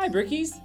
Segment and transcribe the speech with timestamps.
[0.00, 0.62] Hi, Brickies.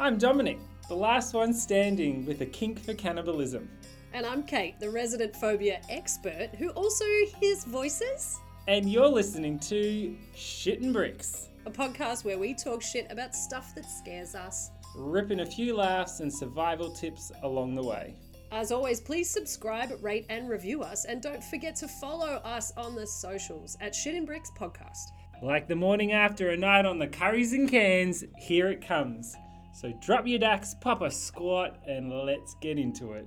[0.00, 3.70] I'm Dominic, the last one standing with a kink for cannibalism.
[4.12, 7.04] And I'm Kate, the resident phobia expert who also
[7.38, 8.40] hears voices.
[8.66, 13.72] And you're listening to Shit and Bricks, a podcast where we talk shit about stuff
[13.76, 14.72] that scares us.
[14.96, 18.16] ripping a few laughs and survival tips along the way.
[18.50, 21.04] As always, please subscribe, rate, and review us.
[21.04, 25.12] And don't forget to follow us on the socials at Shit and Bricks Podcast.
[25.42, 29.34] Like the morning after a night on the curries and cans, here it comes.
[29.74, 33.26] So drop your ducks, pop a squat, and let's get into it.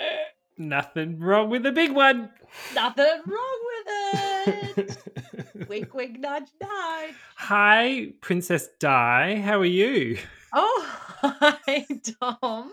[0.00, 0.24] Eh,
[0.58, 2.30] nothing wrong with the big one.
[2.74, 5.68] Nothing wrong with it.
[5.68, 7.14] wink, wink, nudge, nudge.
[7.36, 9.36] Hi, Princess Di.
[9.36, 10.18] How are you?
[10.52, 11.86] Oh, hi,
[12.20, 12.72] Tom.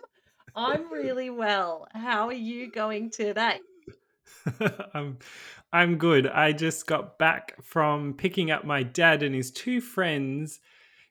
[0.55, 1.87] I'm really well.
[1.93, 3.59] How are you going today?
[4.95, 5.19] I'm
[5.73, 6.27] I'm good.
[6.27, 10.59] I just got back from picking up my dad and his two friends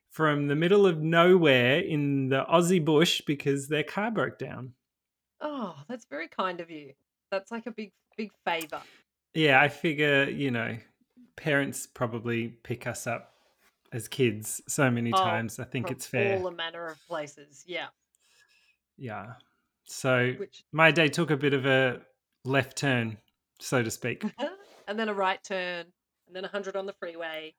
[0.09, 4.73] from the middle of nowhere in the Aussie bush because their car broke down.
[5.39, 6.93] Oh, that's very kind of you.
[7.31, 8.81] That's like a big, big favor.
[9.33, 10.77] Yeah, I figure, you know,
[11.35, 13.33] parents probably pick us up
[13.93, 15.59] as kids so many Oh, times.
[15.59, 16.37] I think it's fair.
[16.37, 17.63] All a manner of places.
[17.65, 17.87] Yeah.
[18.97, 19.33] Yeah.
[19.85, 22.01] So Which, my day took a bit of a
[22.45, 23.17] left turn,
[23.61, 24.23] so to speak.
[24.87, 25.85] and then a right turn,
[26.27, 27.53] and then a 100 on the freeway.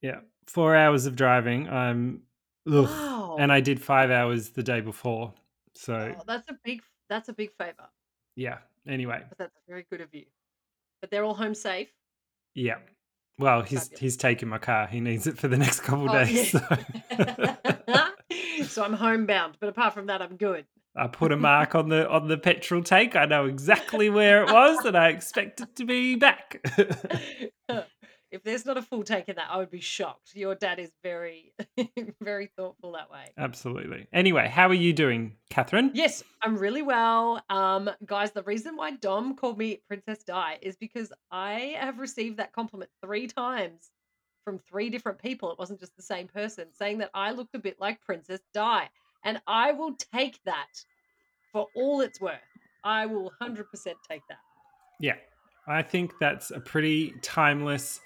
[0.00, 0.20] Yeah.
[0.46, 1.68] Four hours of driving.
[1.68, 2.22] I'm
[2.66, 2.84] ugh.
[2.88, 3.36] Wow.
[3.38, 5.32] and I did five hours the day before.
[5.74, 7.88] So Oh, that's a big, that's a big favor.
[8.36, 8.58] yeah.
[8.86, 10.24] Anyway, But that's very good of you.
[11.00, 11.88] But they're all home safe.
[12.54, 12.78] yeah.
[13.38, 14.00] Well, he's Fabulous.
[14.00, 14.86] he's taking my car.
[14.86, 16.52] He needs it for the next couple Oh, days.
[16.52, 17.56] yeah.
[17.88, 20.66] So so I'm homebound, but apart from that, I'm good.
[20.94, 23.16] I put a mark on the on the petrol tank.
[23.16, 26.60] I know exactly where it was, and I expect it to be back.
[28.32, 30.34] if there's not a full take in that, I would be shocked.
[30.34, 31.52] Your dad is very,
[32.20, 33.26] very thoughtful that way.
[33.38, 34.06] Absolutely.
[34.12, 35.90] Anyway, how are you doing, Catherine?
[35.94, 37.42] Yes, I'm really well.
[37.50, 42.38] Um, guys, the reason why Dom called me Princess Di is because I have received
[42.38, 43.90] that compliment three times
[44.44, 45.52] from three different people.
[45.52, 48.88] It wasn't just the same person saying that I looked a bit like Princess Di.
[49.24, 50.66] And I will take that
[51.52, 52.38] for all it's worth.
[52.84, 53.64] I will 100%
[54.08, 54.38] take that.
[55.00, 55.14] Yeah,
[55.68, 58.00] I think that's a pretty timeless.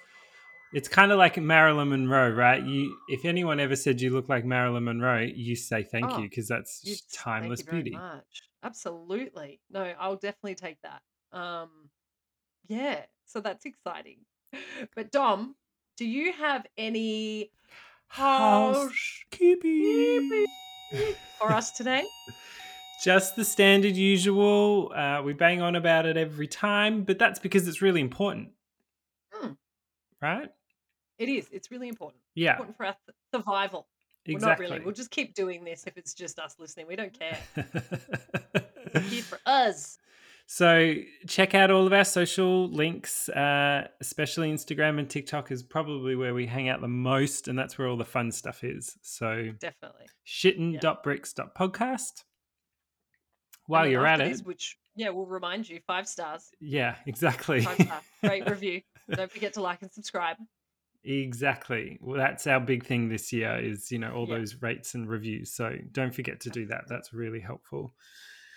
[0.74, 2.62] It's kind of like Marilyn Monroe, right?
[2.62, 6.28] You, if anyone ever said you look like Marilyn Monroe, you say thank Oh, you
[6.28, 7.96] because that's You- timeless Thank you very beauty.
[7.96, 8.42] much.
[8.62, 9.60] Absolutely.
[9.70, 11.00] No, I'll definitely take that.
[11.32, 11.70] Um,
[12.68, 14.18] yeah, so that's exciting.
[14.94, 15.54] But Dom,
[15.96, 17.50] do you have any
[18.08, 20.46] Housekeeping.
[21.38, 22.04] for us today?
[23.02, 24.92] Just the standard usual.
[24.94, 28.50] Uh, we bang on about it every time, but that's because it's really important,
[29.32, 29.52] Hmm,
[30.22, 30.50] right?
[31.18, 31.48] it is.
[31.52, 32.22] It's really important.
[32.34, 33.86] Yeah, Important for our th- survival.
[34.26, 34.66] Well, exactly.
[34.66, 34.84] not really.
[34.84, 36.86] We'll just keep doing this if it's just us listening.
[36.88, 37.38] We don't care.
[39.08, 39.98] Here for us.
[40.48, 40.94] So
[41.26, 46.34] check out all of our social links, uh, especially Instagram and TikTok is probably where
[46.34, 48.96] we hang out the most, and that's where all the fun stuff is.
[49.02, 50.06] So Definitely.
[50.26, 52.22] shitten.bricks.podcast.
[52.22, 56.48] And While then you're at it, which yeah, we'll remind you five stars.
[56.60, 57.62] yeah, exactly.
[57.62, 58.00] Five star.
[58.22, 58.82] Great review.
[59.10, 60.36] Don't forget to like and subscribe.
[61.04, 61.98] exactly.
[62.00, 64.38] Well, that's our big thing this year is you know all Yeah.
[64.38, 65.52] those rates and reviews.
[65.52, 66.84] So don't forget to do that.
[66.88, 67.94] That's really helpful.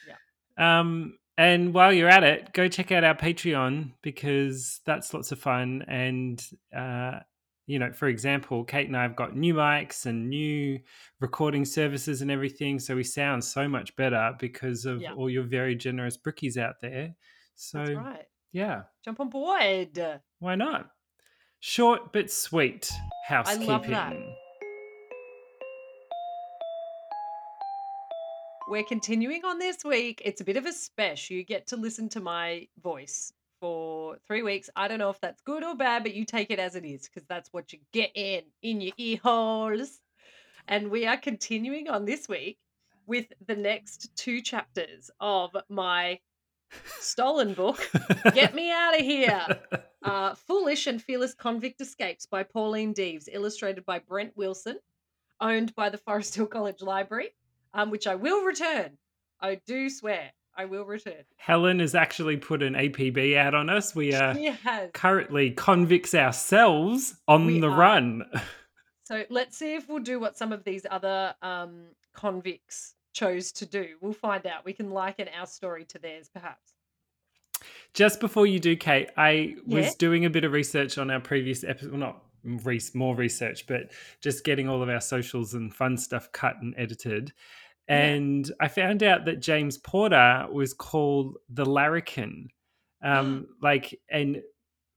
[0.07, 0.79] Yeah.
[0.79, 5.39] Um, and while you're at it, go check out our Patreon because that's lots of
[5.39, 5.83] fun.
[5.87, 6.43] And,
[6.75, 7.19] uh,
[7.65, 10.79] you know, for example, Kate and I have got new mics and new
[11.19, 12.79] recording services and everything.
[12.79, 15.13] So we sound so much better because of Yeah.
[15.13, 17.15] all your very generous brickies out there.
[17.55, 18.25] So, right.
[18.51, 20.19] yeah, Jump on board.
[20.39, 20.89] why not?
[21.61, 24.35] Short but sweet I housekeeping.
[28.69, 30.21] We're continuing on this week.
[30.23, 31.35] It's a bit of a special.
[31.35, 34.69] You get to listen to my voice for three weeks.
[34.75, 37.09] I don't know if that's good or bad, but you take it as it is
[37.09, 39.99] because that's what you get in in your ear holes.
[40.67, 42.59] And we are continuing on this week
[43.07, 46.19] with the next two chapters of my
[46.99, 47.89] stolen book.
[48.35, 49.59] Get me out of here.
[50.03, 54.77] Uh, Foolish and Fearless Convict Escapes by Pauline Deeves, illustrated by Brent Wilson,
[55.41, 57.29] owned by the Forest Hill College Library,
[57.73, 58.97] um, which I will return.
[59.41, 61.23] I do swear I will return.
[61.37, 63.95] Helen has actually put an APB out on us.
[63.95, 64.35] We are
[64.93, 67.77] currently convicts ourselves on We the are.
[67.77, 68.25] run.
[69.05, 73.65] So let's see if we'll do what some of these other um, convicts chose to
[73.65, 73.95] do.
[74.01, 74.65] We'll find out.
[74.65, 76.73] We can liken our story to theirs, perhaps.
[77.93, 81.63] Just before you do, Kate, I was doing a bit of research on our previous
[81.63, 81.91] episode.
[81.91, 82.23] Well, not
[82.57, 83.91] re- more research, but
[84.21, 87.33] just getting all of our socials and fun stuff cut and edited.
[87.87, 88.01] Yeah.
[88.01, 92.47] And I found out that James Porter was called the Larrikin.
[93.01, 94.41] Um, like, and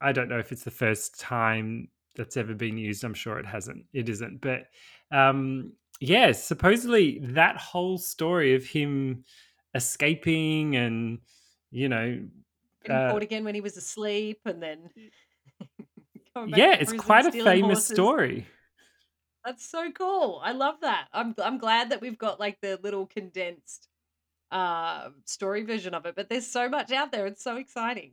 [0.01, 3.05] I don't know if it's the first time that's ever been used.
[3.05, 3.85] I'm sure it hasn't.
[3.93, 4.41] It isn't.
[4.41, 4.65] But
[5.11, 9.25] um, yeah, supposedly that whole story of him
[9.75, 11.19] escaping and
[11.71, 12.21] you know
[12.85, 14.91] Getting uh, caught again when he was asleep, and then
[16.46, 17.94] yeah it's prison, quite a famous horses.
[17.94, 18.46] story
[19.44, 20.40] That's so cool.
[20.44, 21.08] I love that.
[21.12, 23.88] I'm I'm glad that we've got like the little condensed
[24.50, 27.26] uh story version of it, but there's so much out there.
[27.26, 28.12] It's so exciting.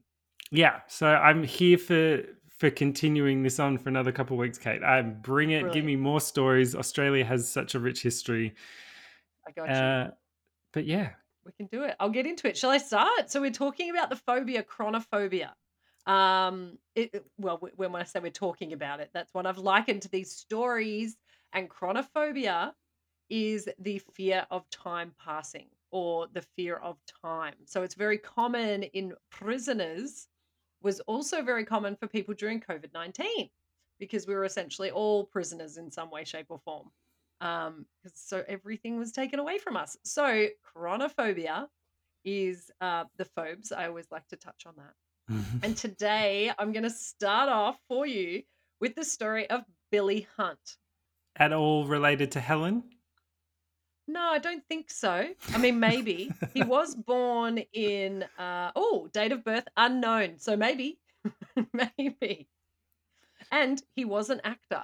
[0.51, 2.23] yeah so i'm here for
[2.57, 5.95] for continuing this on for another couple of weeks kate i bring it give me
[5.95, 8.55] more stories australia has such a rich history
[9.47, 9.75] I got you.
[9.75, 10.11] uh
[10.73, 11.09] but yeah
[11.45, 11.95] We can do it.
[11.99, 12.57] I'll get into it.
[12.57, 13.31] Shall I start?
[13.31, 15.49] So we're talking about the phobia chronophobia.
[16.09, 20.09] Um, it, well, when I say we're talking about it, that's what I've likened to
[20.09, 21.17] these stories.
[21.53, 22.73] And chronophobia
[23.29, 27.55] is the fear of time passing or the fear of time.
[27.65, 30.27] So it's very common in prisoners.
[30.81, 33.49] Was also very common for people during COVID nineteen
[33.99, 36.89] because we were essentially all prisoners in some way, shape, or form
[37.41, 41.67] um so everything was taken away from us so chronophobia
[42.25, 44.93] is uh the phobes i always like to touch on that
[45.63, 48.41] and today i'm going to start off for you
[48.79, 49.61] with the story of
[49.91, 50.77] billy hunt.
[51.35, 52.83] At all related to helen?
[54.07, 55.27] No i don't think so.
[55.53, 56.31] I mean maybe.
[56.53, 60.37] He was born in uh oh date of birth unknown.
[60.39, 60.99] So maybe
[61.73, 62.47] maybe.
[63.51, 64.83] And he was an actor.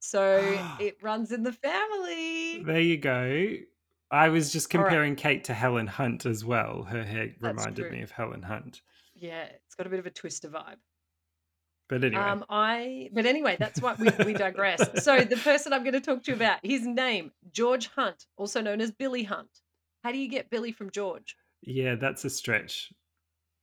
[0.00, 0.38] So
[0.80, 2.62] it runs in the family.
[2.64, 3.56] There you go.
[4.10, 4.88] I was just All right.
[4.88, 6.82] comparing kate to helen hunt as well.
[6.82, 7.90] Her hair That's reminded true.
[7.92, 8.82] me of helen hunt
[9.20, 10.76] yeah it's got a bit of a twister vibe
[11.88, 14.80] but anyway Um, I, but anyway, that's what we, we digress.
[15.04, 18.60] so the person I'm going to talk to you about, his name, George Hunt, also
[18.60, 19.48] known as Billy Hunt.
[20.04, 21.36] How do you get Billy from George?
[21.62, 22.92] yeah that's a stretch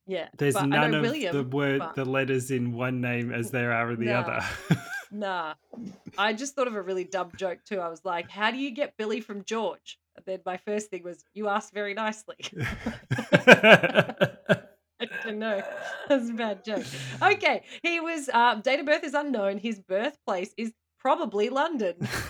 [0.06, 1.34] Yeah, there's none of William.
[1.34, 4.20] the word but- the letters in one name as there are in the Nah.
[4.20, 4.44] other
[5.10, 5.54] Nah,
[6.18, 7.80] I just thought of a really dumb joke too.
[7.80, 11.02] I was like, "How do you get Billy from George?" And then my first thing
[11.02, 12.36] was, "You asked very nicely."
[15.28, 15.62] I know
[16.08, 16.84] that's a bad joke.
[17.22, 19.58] Okay, he was um, date of birth is unknown.
[19.58, 21.94] His birthplace is probably London.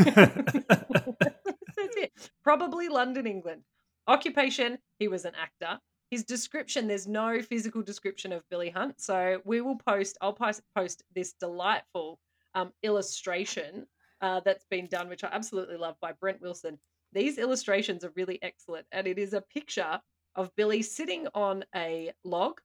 [1.78, 2.12] That's it.
[2.42, 3.62] Probably London, England.
[4.06, 5.78] Occupation, he was an actor.
[6.10, 9.00] His description, there's no physical description of Billy Hunt.
[9.00, 12.18] So we will post, I'll post, post this delightful
[12.54, 13.86] um, illustration
[14.20, 16.78] uh, that's been done, which I absolutely love by Brent Wilson.
[17.12, 18.86] These illustrations are really excellent.
[18.90, 20.00] And it is a picture
[20.34, 22.60] of Billy sitting on a log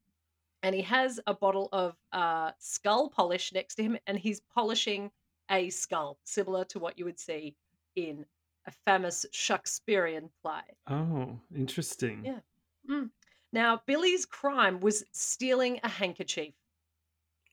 [0.63, 5.11] and he has a bottle of uh, skull polish next to him and he's polishing
[5.51, 7.55] a skull, similar to what you would see
[7.95, 8.25] in
[8.65, 10.61] a famous Shakespearean play.
[10.89, 12.39] oh interesting Yeah.
[12.89, 13.09] Mm.
[13.51, 16.55] Now, Billy's crime was stealing a handkerchief.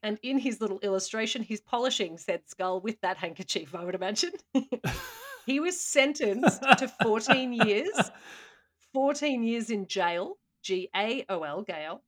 [0.03, 4.33] And in his little illustration, he's polishing said skull with that handkerchief, I would imagine.
[5.47, 8.11] he was sentenced to 14 years,
[8.95, 12.03] 14 years in jail, G A O L, Gael.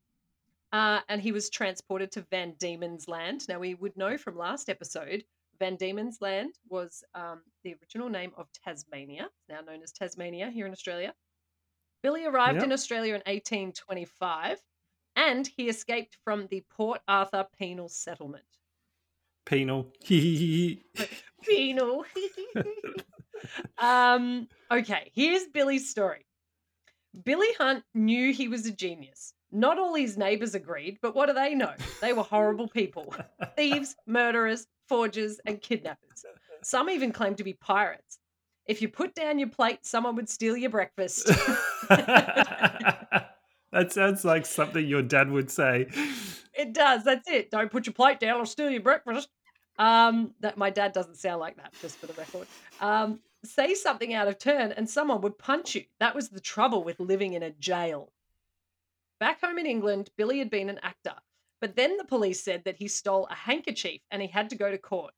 [0.72, 3.46] Uh, and he was transported to Van Diemen's Land.
[3.48, 5.22] Now, we would know from last episode,
[5.58, 10.66] Van Diemen's Land was um, the original name of Tasmania, now known as Tasmania here
[10.66, 11.12] in Australia.
[12.02, 12.64] Billy arrived Yep.
[12.64, 14.58] in Australia in 1825
[15.14, 18.44] and he escaped from the Port Arthur penal settlement.
[19.44, 19.92] penal
[21.42, 22.04] Penal.
[23.78, 26.24] um, okay, here's Billy's story.
[27.24, 29.34] Billy Hunt knew he was a genius.
[29.52, 31.74] Not all his neighbors agreed, but what do they know?
[32.00, 33.14] They were horrible people
[33.56, 36.24] thieves, murderers, forgers, and kidnappers.
[36.62, 38.18] Some even claimed to be pirates.
[38.66, 41.26] If you put down your plate, someone would steal your breakfast.
[41.88, 43.28] that
[43.88, 45.88] sounds like something your dad would say.
[46.54, 47.04] It does.
[47.04, 47.50] That's it.
[47.50, 49.28] Don't put your plate down or steal your breakfast.
[49.78, 52.46] Um, that my dad doesn't sound like that, just for the record.
[52.80, 55.84] Um, say something out of turn and someone would punch you.
[55.98, 58.12] That was the trouble with living in a jail.
[59.22, 61.14] Back home in England, Billy had been an actor,
[61.60, 64.68] but then the police said that he stole a handkerchief and he had to go
[64.68, 65.14] to court.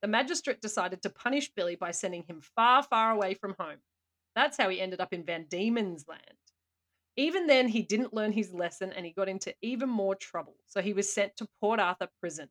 [0.00, 3.78] The magistrate decided to punish Billy by sending him far, far away from home.
[4.36, 6.38] That's how he ended up in Van Diemen's Land.
[7.16, 10.54] Even then, he didn't learn his lesson and he got into even more trouble.
[10.66, 12.50] So he was sent to Port Arthur prison.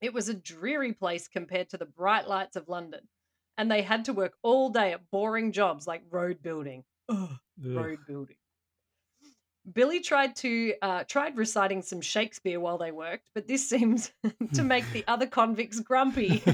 [0.00, 3.08] It was a dreary place compared to the bright lights of London.
[3.58, 6.84] And they had to work all day at boring jobs like road building.
[7.08, 7.74] Ugh, Ugh.
[7.74, 8.36] road building.
[9.70, 14.10] Billy tried to uh, tried reciting some Shakespeare while they worked, but this seems
[14.54, 16.42] to make the other convicts grumpy.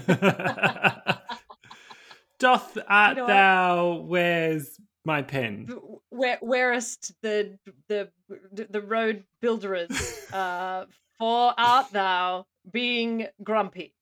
[2.39, 5.67] Doth art know thou where's my pen?
[6.11, 8.11] Where whereest the the
[8.53, 9.91] the road builderers,
[10.33, 10.85] uh,
[11.19, 13.95] for art thou being grumpy?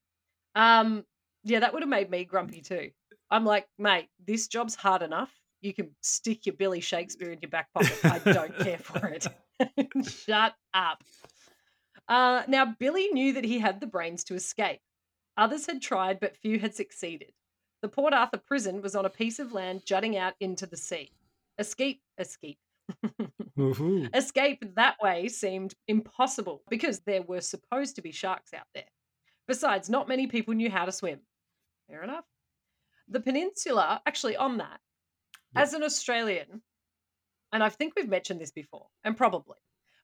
[0.54, 1.04] Um,
[1.44, 2.90] yeah, that would have made me grumpy too.
[3.30, 5.32] I'm like, mate, this job's hard enough.
[5.60, 7.98] You can stick your Billy Shakespeare in your back pocket.
[8.04, 9.26] I don't care for it.
[10.06, 11.02] Shut up.
[12.08, 14.80] Uh, now, Billy knew that he had the brains to escape.
[15.36, 17.32] Others had tried, but few had succeeded.
[17.82, 21.10] The Port Arthur prison was on a piece of land jutting out into the sea.
[21.58, 22.58] Escape, escape.
[24.14, 28.84] Escape that way seemed impossible because there were supposed to be sharks out there.
[29.48, 31.20] Besides, not many people knew how to swim.
[31.88, 32.24] Fair enough.
[33.08, 34.80] The peninsula, actually, on that,
[35.56, 36.62] As an Australian,
[37.52, 39.56] and I think we've mentioned this before, and probably,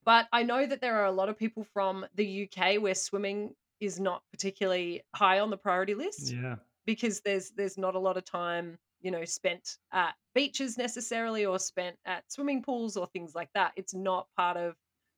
[0.05, 3.55] but I know that there are a lot of people from the UK where swimming
[3.81, 6.57] is not particularly high on the priority list Yeah.
[6.87, 11.59] because there's there's not a lot of time you know spent at beaches necessarily or
[11.59, 13.73] spent at swimming pools or things like that.
[13.77, 14.77] It's not part of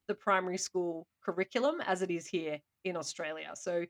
[0.09, 3.53] the primary school curriculum as it is here in australia.
[3.55, 3.85] So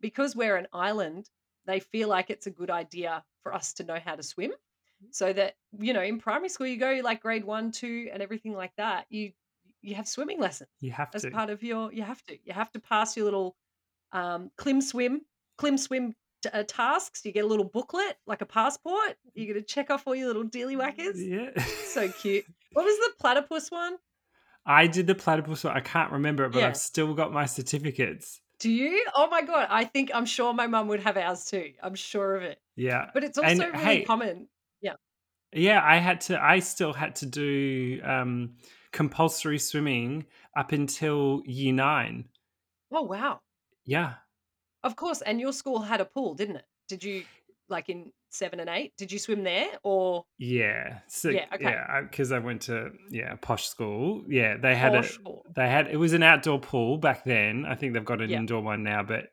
[0.00, 1.28] because we're an island
[1.66, 4.52] they feel like it's a good idea for us to know how to swim
[5.10, 8.52] so that you know in primary school you go like grade one two and everything
[8.54, 9.32] like that you
[9.82, 11.30] you have swimming lessons You have as to.
[11.30, 13.56] part of your you have to you have to pass your little
[14.12, 15.22] um clim swim
[15.56, 19.58] clim swim t- uh, tasks you get a little booklet like a passport you're going
[19.64, 21.50] to check off all your little dealy whackers Yeah.
[21.86, 23.96] so cute what was the platypus one
[24.66, 25.74] I did the platypus one.
[25.74, 26.68] I can't remember it, but Yeah.
[26.68, 28.40] I've still got my certificates.
[28.58, 31.72] do you oh my god i think i'm sure my mum would have ours too
[31.82, 33.06] i'm sure of it Yeah.
[33.14, 34.48] but it's And, also really hey, common
[35.52, 36.42] Yeah, I had to.
[36.42, 38.54] I still had to do um,
[38.92, 40.26] compulsory swimming
[40.56, 42.24] up until year nine.
[42.92, 43.40] oh wow
[43.84, 44.14] Yeah,
[44.82, 47.22] of course and your school had a pool didn't it did you
[47.68, 51.64] like in seven and eight did you swim there or yeah, so, Yeah, okay.
[51.64, 52.00] yeah.
[52.02, 54.24] Because I, went to yeah posh school.
[54.28, 55.20] Yeah, they had Posh a.
[55.20, 55.44] pool.
[55.54, 57.64] They had it was an outdoor pool back then.
[57.64, 58.38] I think they've got an Yeah.
[58.38, 59.26] indoor one now, but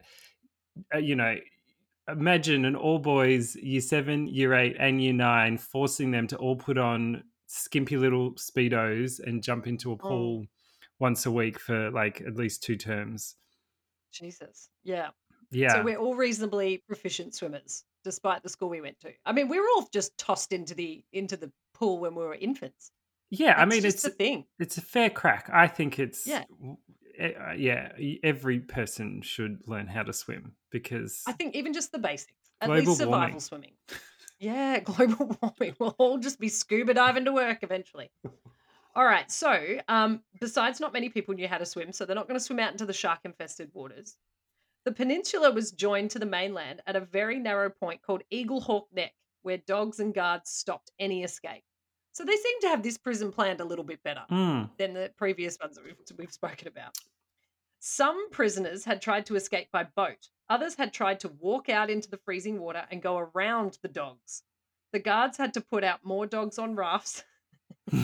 [0.93, 1.35] uh, you know.
[2.09, 6.55] Imagine an all boys year seven, year eight, and year nine forcing them to all
[6.55, 9.97] put on skimpy little speedos and jump into a Oh.
[9.97, 10.45] pool
[10.99, 13.35] once a week for like at least two terms.
[14.11, 15.09] jesus yeah
[15.51, 19.11] Yeah, So we're all reasonably proficient swimmers, despite the school we went to.
[19.25, 22.35] I mean, we were all just tossed into the into the pool when we were
[22.35, 22.91] infants.
[23.29, 23.53] yeah.
[23.57, 24.45] I mean, it's a thing.
[24.59, 25.49] it's a fair crack.
[25.53, 26.43] I think it's Yeah.
[27.19, 27.91] Uh, yeah.
[28.23, 32.69] Every person should learn how to swim because I think even just the basics, at
[32.69, 33.39] least survival warming.
[33.39, 33.71] swimming.
[34.39, 35.75] Yeah, global warming.
[35.79, 38.11] We'll all just be scuba diving to work eventually.
[38.95, 39.31] All right.
[39.31, 42.43] So, um, besides, not many people knew how to swim, so they're not going to
[42.43, 44.17] swim out into the shark-infested waters.
[44.85, 49.13] The peninsula was joined to the mainland at a very narrow point called Eaglehawk Neck,
[49.41, 51.63] where dogs and guards stopped any escape.
[52.17, 54.23] So they seem to have this prison planned a little bit better.
[54.31, 56.97] Mm, than the previous ones that we've, we've spoken about.
[57.77, 60.29] Some prisoners had tried to escape by boat.
[60.49, 64.41] Others had tried to walk out into the freezing water and go around the dogs.
[64.93, 67.23] The guards had to put out more dogs on rafts.
[67.91, 67.99] The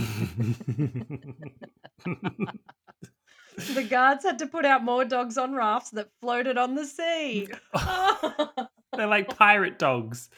[3.89, 7.47] guards had to put out more dogs on rafts that floated on the sea.
[7.73, 10.29] Oh, They're like pirate dogs.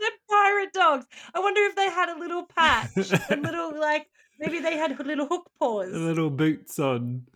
[0.00, 1.06] They're pirate dogs.
[1.34, 2.90] I wonder if they had a little patch,
[3.30, 4.06] a little like
[4.38, 5.92] maybe they had little hook paws.
[5.92, 7.26] Little boots on,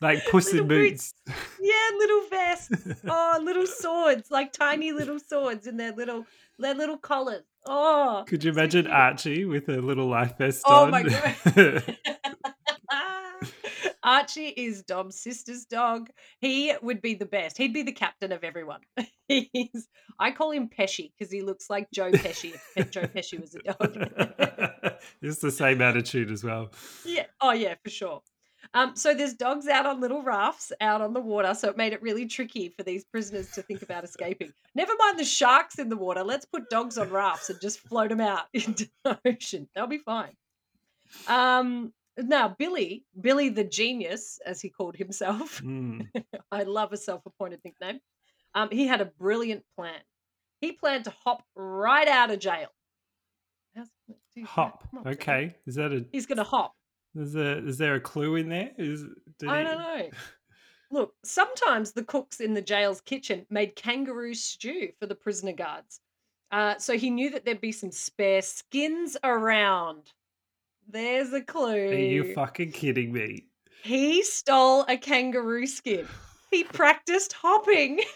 [0.00, 1.14] like puss in boots.
[1.26, 1.36] boots.
[1.60, 2.70] Yeah, little vests.
[3.08, 6.26] Oh, little swords, like tiny little swords in their little
[6.58, 7.44] their little collars.
[7.66, 8.94] Oh, Could you imagine cute.
[8.94, 10.90] Archie with a little life vest Oh on?
[10.92, 11.96] my God.
[14.06, 16.08] Archie is Dom's sister's dog.
[16.40, 17.58] He would be the best.
[17.58, 18.80] He'd be the captain of everyone.
[19.28, 23.56] He's I call him Pesci because he looks like Joe Pesci if Joe Pesci was
[23.56, 24.94] a dog.
[25.22, 26.70] it's the same attitude as well.
[27.04, 27.26] yeah.
[27.40, 28.22] Oh yeah, for sure.
[28.74, 31.92] Um, so there's dogs out on little rafts out on the water, so it made
[31.92, 34.52] it really tricky for these prisoners to think about escaping.
[34.74, 36.22] Never mind the sharks in the water.
[36.24, 39.68] Let's put dogs on rafts and just float them out into the ocean.
[39.74, 40.32] They'll be fine.
[41.28, 45.60] Um, now Billy, Billy the genius, as he called himself.
[45.62, 46.08] Mm.
[46.52, 48.00] I love a self-appointed nickname.
[48.54, 50.00] Um, he had a brilliant plan.
[50.60, 52.68] He planned to hop right out of jail.
[54.44, 54.86] Hop.
[54.96, 55.54] on, Okay.
[55.66, 56.74] Is that a He's gonna hop.
[57.14, 58.70] is there is there a clue in there?
[58.78, 59.02] Is
[59.46, 60.10] I he- don't know.
[60.90, 66.00] Look, sometimes the cooks in the jail's kitchen made kangaroo stew for the prisoner guards.
[66.52, 70.12] Uh, so he knew that there'd be some spare skins around.
[70.88, 71.88] There's a clue.
[71.90, 73.46] Are you fucking kidding me?
[73.82, 76.06] he stole a kangaroo skin.
[76.50, 78.00] He practiced hopping.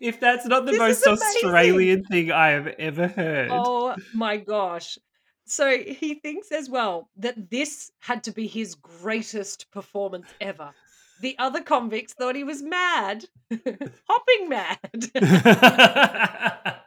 [0.00, 1.06] If that's not the This most.
[1.06, 3.50] Australian thing I have ever heard.
[3.52, 4.98] oh my gosh.
[5.46, 10.72] So he thinks as well that this had to be his greatest performance ever.
[11.20, 13.24] The other convicts thought he was mad,
[14.08, 14.78] hopping mad.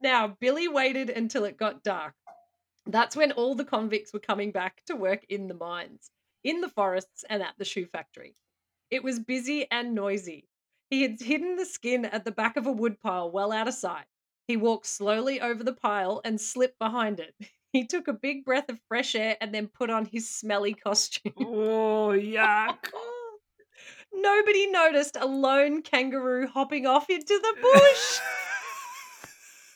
[0.00, 2.14] now, Billy waited until it got dark.
[2.86, 6.10] That's when all the convicts were coming back to work in the mines,
[6.42, 8.34] in the forests, and at the shoe factory.
[8.90, 10.48] It was busy and noisy.
[10.88, 14.06] He had hidden the skin at the back of a woodpile well out of sight.
[14.46, 17.34] He walked slowly over the pile and slipped behind it.
[17.70, 21.34] He took a big breath of fresh air and then put on his smelly costume.
[21.38, 22.88] oh, yuck.
[24.14, 28.20] Nobody noticed a lone kangaroo hopping off into the bush.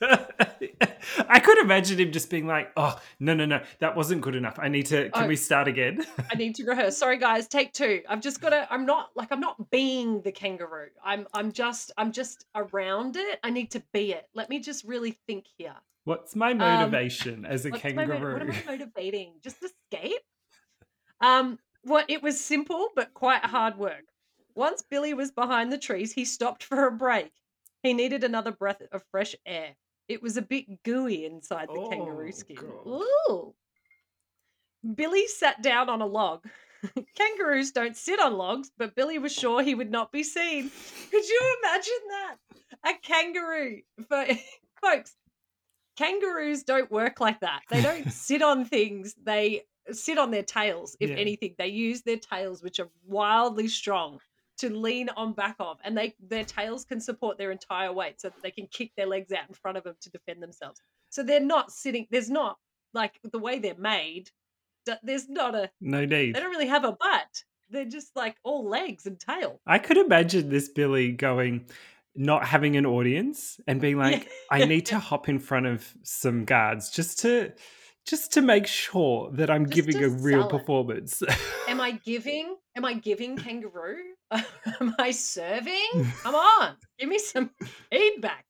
[1.28, 4.58] I could imagine him just being like, "Oh, no, no, no, that wasn't good enough.
[4.58, 5.10] I need to.
[5.10, 5.26] Can Oh.
[5.28, 6.96] we start again?" I need to rehearse.
[6.96, 8.02] Sorry guys, take two.
[8.08, 10.88] I've just got to I'm not like I'm not being the kangaroo.
[11.04, 13.38] I'm I'm just I'm just around it.
[13.42, 14.28] I need to be it.
[14.34, 15.74] Let me just really think here.
[16.04, 18.32] What's my motivation as a Um, my mo- kangaroo?
[18.34, 19.34] what am I motivating?
[19.42, 20.20] Just escape?
[21.20, 24.04] Um, well, it was simple but quite hard work.
[24.54, 27.32] Once Billy was behind the trees, he stopped for a break.
[27.82, 29.76] He needed another breath of fresh air.
[30.12, 32.56] It was a bit gooey inside the Oh, kangaroo skin.
[32.56, 33.02] God.
[33.30, 33.54] Ooh.
[34.94, 36.44] Billy sat down on a log.
[37.16, 40.70] Kangaroos don't sit on logs, but Billy was sure he would not be seen.
[41.10, 42.36] Could you imagine that?
[42.84, 43.82] A kangaroo.
[44.08, 44.26] For,
[44.82, 45.14] folks,
[45.96, 47.62] kangaroos don't work like that.
[47.70, 49.14] They don't sit on things.
[49.22, 50.96] They sit on their tails.
[51.00, 51.16] If Yeah.
[51.16, 54.18] anything, they use their tails, which are wildly strong,
[54.58, 58.28] to lean on back of, and they their tails can support their entire weight, so
[58.28, 60.80] that they can kick their legs out in front of them to defend themselves.
[61.10, 62.06] So they're not sitting.
[62.10, 62.58] There's not
[62.94, 64.30] like the way they're made.
[65.02, 65.70] There's not a.
[65.80, 66.34] no need.
[66.34, 67.44] They don't really have a butt.
[67.70, 69.60] They're just like all legs and tail.
[69.66, 71.66] I could imagine this Billy going,
[72.14, 76.44] not having an audience and being like, "I need to hop in front of some
[76.44, 77.52] guards just to."
[78.04, 81.22] Just to make sure that I'm Just giving a real performance.
[81.68, 82.56] Am I giving?
[82.74, 84.02] Am I giving kangaroo?
[84.80, 86.12] Am I serving?
[86.22, 87.50] Come on, give me some
[87.90, 88.44] feedback.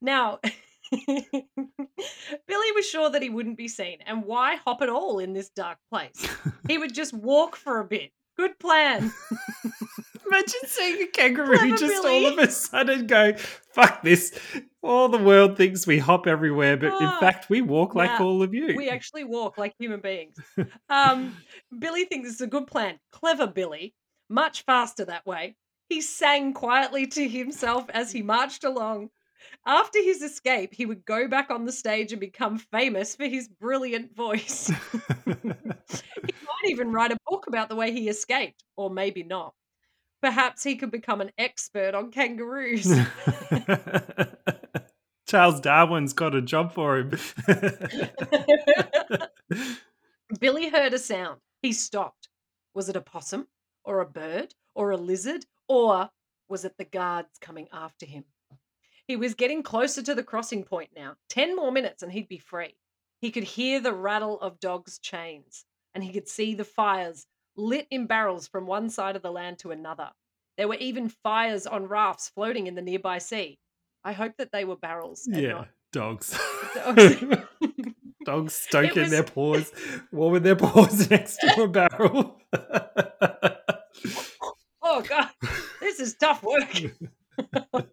[0.00, 0.38] Now,
[1.06, 5.50] Billy was sure that he wouldn't be seen, and why hop at all in this
[5.50, 6.26] dark place?
[6.66, 8.10] He would just walk for a bit.
[8.36, 9.12] Good plan.
[10.26, 13.32] Imagine seeing a kangaroo Clever just all of a sudden go,
[13.72, 14.38] fuck this.
[14.82, 18.22] All the world thinks we hop everywhere, but in Ah, fact, we walk like yeah,
[18.24, 18.74] all of you.
[18.76, 20.36] We actually walk like human beings.
[20.88, 21.36] Um,
[21.76, 23.00] Billy thinks it's a good plan.
[23.10, 23.94] Clever Billy.
[24.28, 25.56] Much faster that way.
[25.88, 29.10] He sang quietly to himself as he marched along.
[29.64, 33.48] After his escape, he would go back on the stage and become famous for his
[33.48, 34.70] brilliant voice.
[36.20, 39.54] He might even write a book about the way he escaped, or maybe not.
[40.20, 42.90] Perhaps he could become an expert on kangaroos.
[45.26, 47.12] Charles Darwin's got a job for him.
[50.40, 51.40] Billy heard a sound.
[51.62, 52.28] He stopped.
[52.74, 53.46] Was it a possum,
[53.88, 56.10] or a bird, or a lizard, or
[56.46, 58.24] was it the guards coming after him?
[59.06, 61.16] He was getting closer to the crossing point now.
[61.30, 62.76] Ten more minutes and he'd be free.
[63.22, 67.86] He could hear the rattle of dogs' chains, and he could see the fires lit
[67.90, 70.10] in barrels from one side of the land to another.
[70.58, 73.58] There were even fires on rafts floating in the nearby sea.
[74.04, 76.38] I hope that they were barrels and yeah, not dogs.
[76.74, 77.16] dogs.
[78.24, 79.72] dogs stoking was- their paws,
[80.12, 82.36] warming their paws next to a barrel.
[85.98, 86.68] This is tough work.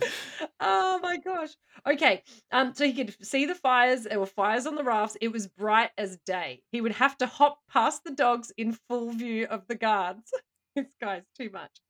[0.62, 1.50] Oh my gosh.
[1.86, 5.28] Okay um so he could see the fires there were fires on the rafts it
[5.28, 6.62] was bright as day.
[6.72, 10.30] He would have to hop past the dogs in full view of the guards.
[10.76, 11.80] This guy's too much.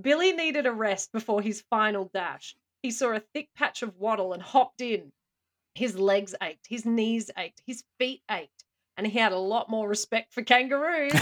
[0.00, 2.54] Billy needed a rest before his final dash.
[2.80, 5.10] He saw a thick patch of wattle and hopped in.
[5.74, 8.64] His legs ached his knees ached his feet ached
[8.96, 11.12] and he had a lot more respect for kangaroos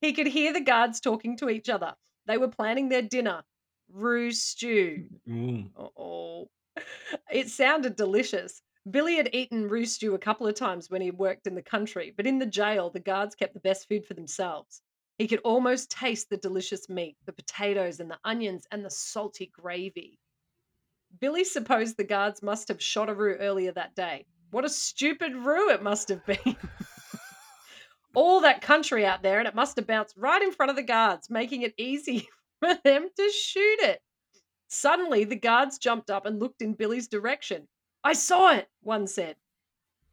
[0.00, 1.94] He could hear the guards talking to each other.
[2.26, 3.42] They were planning their dinner.
[3.88, 5.08] Roo stew.
[5.28, 5.70] Mm.
[5.76, 6.48] Oh,
[7.30, 8.62] it sounded delicious.
[8.90, 12.14] Billy had eaten roo stew a couple of times when he worked in the country,
[12.16, 14.80] but in the jail, the guards kept the best food for themselves.
[15.18, 19.50] He could almost taste the delicious meat, the potatoes and the onions and the salty
[19.52, 20.18] gravy.
[21.20, 24.24] Billy supposed the guards must have shot a roo earlier that day.
[24.50, 26.56] What a stupid roo it must have been.
[28.14, 30.82] All that country out there, and it must have bounced right in front of the
[30.82, 32.28] guards, making it easy
[32.60, 34.02] for them to shoot it.
[34.68, 37.66] Suddenly, the guards jumped up and looked in Billy's direction.
[38.04, 39.36] I saw it, one said.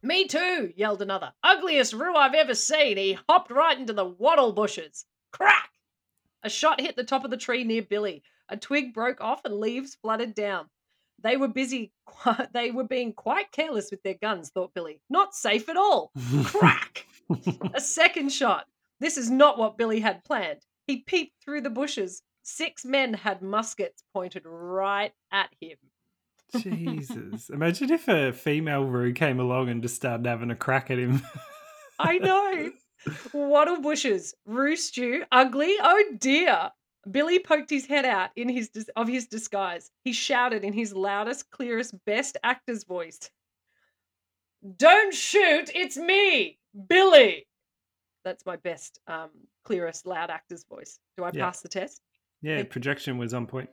[0.01, 1.33] Me too, yelled another.
[1.43, 2.97] Ugliest roo I've ever seen.
[2.97, 5.05] He hopped right into the wattle bushes.
[5.31, 5.71] Crack!
[6.43, 8.23] A shot hit the top of the tree near Billy.
[8.49, 10.69] A twig broke off and leaves fluttered down.
[11.21, 11.91] They were busy.
[12.53, 15.01] They were being quite careless with their guns, thought Billy.
[15.10, 16.12] Not safe at all.
[16.45, 17.05] Crack!
[17.73, 18.65] A second shot.
[18.99, 20.61] This is not what Billy had planned.
[20.85, 22.23] He peeped through the bushes.
[22.43, 25.77] Six men had muskets pointed right at him.
[26.55, 27.49] Jesus.
[27.53, 31.21] Imagine if a female Roo came along and just started having a crack at him.
[31.99, 32.71] I know.
[33.33, 35.75] Wattle bushes, Roo stew, ugly.
[35.79, 36.71] Oh dear.
[37.09, 39.91] Billy poked his head out in his dis- of his disguise.
[40.03, 43.29] He shouted in his loudest, clearest, best actor's voice.
[44.75, 47.47] Don't shoot, it's me, Billy.
[48.23, 49.29] That's my best, um,
[49.63, 50.99] clearest, loud actor's voice.
[51.17, 51.45] Do I Yeah.
[51.45, 52.01] pass the test?
[52.41, 53.69] yeah, projection was on point.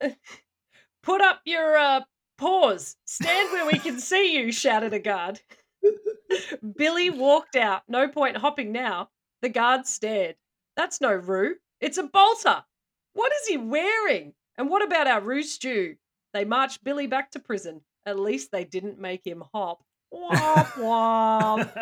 [1.02, 2.00] Put up your uh,
[2.38, 2.96] paws.
[3.04, 5.40] Stand where we can see you, shouted a guard.
[6.76, 7.82] Billy walked out.
[7.88, 9.10] No point hopping now.
[9.42, 10.36] The guard stared.
[10.76, 11.56] That's no Roo.
[11.80, 12.64] It's a bolter.
[13.12, 14.32] What is he wearing?
[14.56, 15.96] And what about our Roo stew?
[16.32, 17.82] They marched Billy back to prison.
[18.06, 19.82] At least they didn't make him hop.
[20.14, 21.72] Womp womp.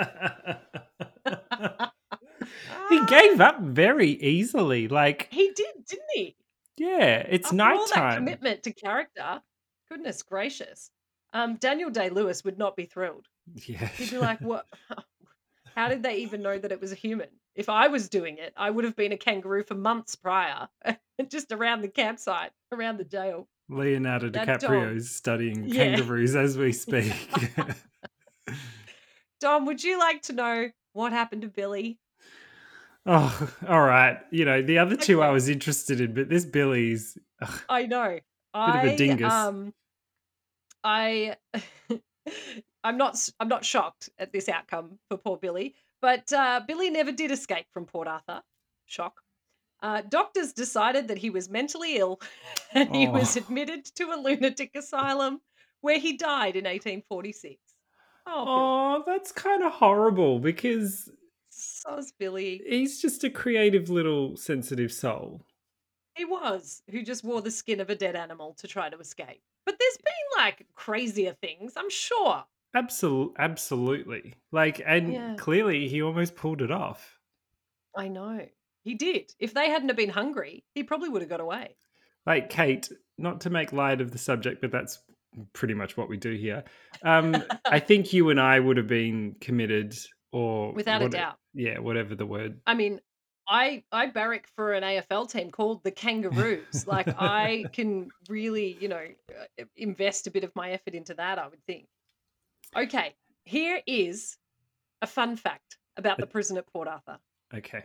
[2.88, 4.88] he gave up very easily.
[4.88, 6.36] Like, He did, didn't he?
[6.76, 9.42] yeah, it's After all that commitment to character.
[9.90, 10.90] Goodness gracious.
[11.34, 13.26] Um, Daniel Day Lewis would not be thrilled.
[13.66, 13.86] Yeah.
[13.88, 14.66] He'd be like, "What?
[15.74, 17.28] How did they even know that it was a human?
[17.54, 20.68] If I was doing it, I would have been a kangaroo for months prior,
[21.28, 24.62] just around the campsite, around the jail." Leonardo That
[24.94, 25.96] is studying Yeah.
[25.96, 27.12] kangaroos as we speak.
[29.40, 31.98] Dom, would you like to know what happened to Billy?
[33.06, 34.18] oh, all right.
[34.30, 37.18] You know, the other two I was interested in, but this Billy's.
[37.40, 38.18] ugh, I know.
[38.54, 39.32] Bit of a dingus.
[39.32, 39.72] um,
[40.84, 41.36] I,
[42.84, 43.16] I'm not.
[43.40, 45.74] I'm not shocked at this outcome for poor Billy.
[46.00, 48.42] But uh, Billy never did escape from Port Arthur.
[48.86, 49.20] Shock.
[49.82, 52.20] Uh, doctors decided that he was mentally ill,
[52.72, 53.40] and he was Oh.
[53.40, 55.40] admitted to a lunatic asylum
[55.80, 57.58] where he died in 1846.
[58.26, 61.10] Oh, that's kind of horrible because
[61.50, 62.60] so's Billy.
[62.66, 65.44] he's just a creative little sensitive soul.
[66.14, 69.42] He was, who just wore the skin of a dead animal to try to escape.
[69.64, 72.44] But there's been like crazier things, I'm sure.
[72.74, 74.34] Absolutely, absolutely.
[74.50, 75.34] Like, and Yeah.
[75.38, 77.18] clearly he almost pulled it off.
[77.96, 78.46] I know.
[78.84, 79.32] He did.
[79.38, 81.76] If they hadn't have been hungry, he probably would have got away.
[82.26, 84.98] Like Kate, not to make light of the subject, but that's
[85.52, 86.64] pretty much what we do here.
[87.02, 89.96] Um, I think you and I would have been committed,
[90.32, 91.38] or Without a doubt.
[91.54, 92.60] Yeah, whatever the word.
[92.66, 93.00] I mean,
[93.48, 96.86] I I barrack for an AFL team called the Kangaroos.
[96.86, 99.04] like I can really, you know,
[99.60, 101.86] uh, invest a bit of my effort into that, I would think.
[102.76, 103.14] Okay,
[103.44, 104.36] here is
[105.02, 107.18] a fun fact about the prison at Port Arthur.
[107.54, 107.84] Okay.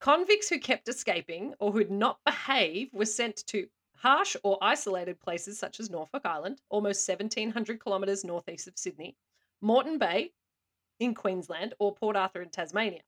[0.00, 3.66] Convicts who kept escaping or who did not behave were sent to
[4.00, 9.14] harsh or isolated places such as Norfolk Island, almost 1700 kilometres northeast of Sydney,
[9.60, 10.32] Moreton Bay
[11.00, 13.02] in Queensland, or Port Arthur in Tasmania.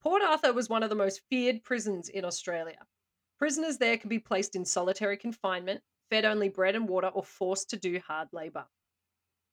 [0.00, 2.78] Port Arthur was one of the most feared prisons in Australia.
[3.38, 7.68] Prisoners there could be placed in solitary confinement, fed only bread and water, or forced
[7.70, 8.64] to do hard labour.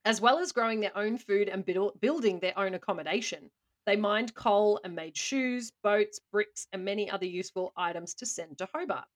[0.06, 1.66] As well as growing their own food and
[2.00, 3.52] building their own accommodation,
[3.86, 8.58] they mined coal and made shoes, boats, bricks, and many other useful items to send
[8.60, 9.08] to Hobart.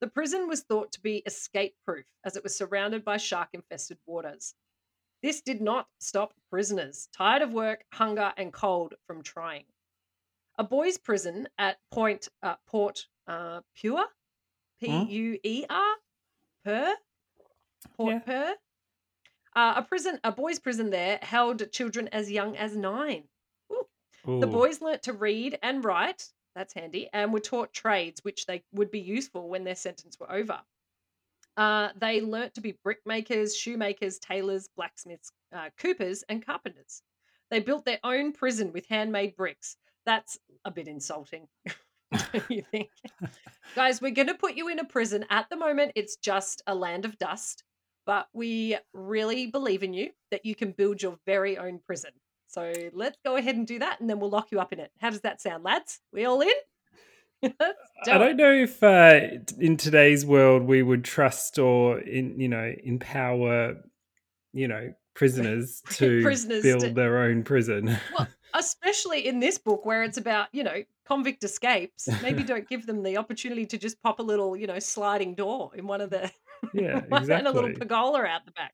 [0.00, 3.98] The prison was thought to be escape proof as it was surrounded by shark infested
[4.06, 4.54] waters.
[5.22, 9.64] This did not stop prisoners, tired of work, hunger, and cold, from trying.
[10.58, 14.06] A boys' prison at Point uh, Port uh, Pure,
[14.80, 15.94] P U E R,
[16.64, 16.94] Per,
[17.96, 18.18] Port Yeah.
[18.20, 18.54] Per.
[19.54, 23.24] Uh, a prison, a boys' prison there held children as young as nine.
[24.26, 28.64] The boys learnt to read and write, that's handy, and were taught trades which they
[28.72, 30.58] would be useful when their sentence were over.
[31.56, 37.02] Uh, they learnt to be brickmakers, shoemakers, tailors, blacksmiths, uh, coopers, and carpenters.
[37.50, 39.76] They built their own prison with handmade bricks.
[40.04, 41.46] That's a bit insulting,
[42.48, 42.90] you think?
[43.74, 45.24] Guys, we're going to put you in a prison.
[45.30, 47.64] At the moment, it's just a land of dust,
[48.04, 52.10] but we really believe in you that you can build your very own prison.
[52.56, 54.90] So let's go ahead and do that, and then we'll lock you up in it.
[54.98, 56.00] How does that sound, lads?
[56.10, 56.48] We all in?
[57.42, 57.52] Do
[58.10, 59.20] I don't know if uh,
[59.58, 63.74] in today's world we would trust or in you know empower
[64.54, 67.98] you know prisoners to Prisoners build to- their own prison.
[68.16, 72.08] Well, Especially in this book where it's about, you know, convict escapes.
[72.22, 75.72] Maybe don't give them the opportunity to just pop a little, you know, sliding door
[75.74, 76.30] in one of the
[76.72, 78.72] Yeah, and a little pergola out the back.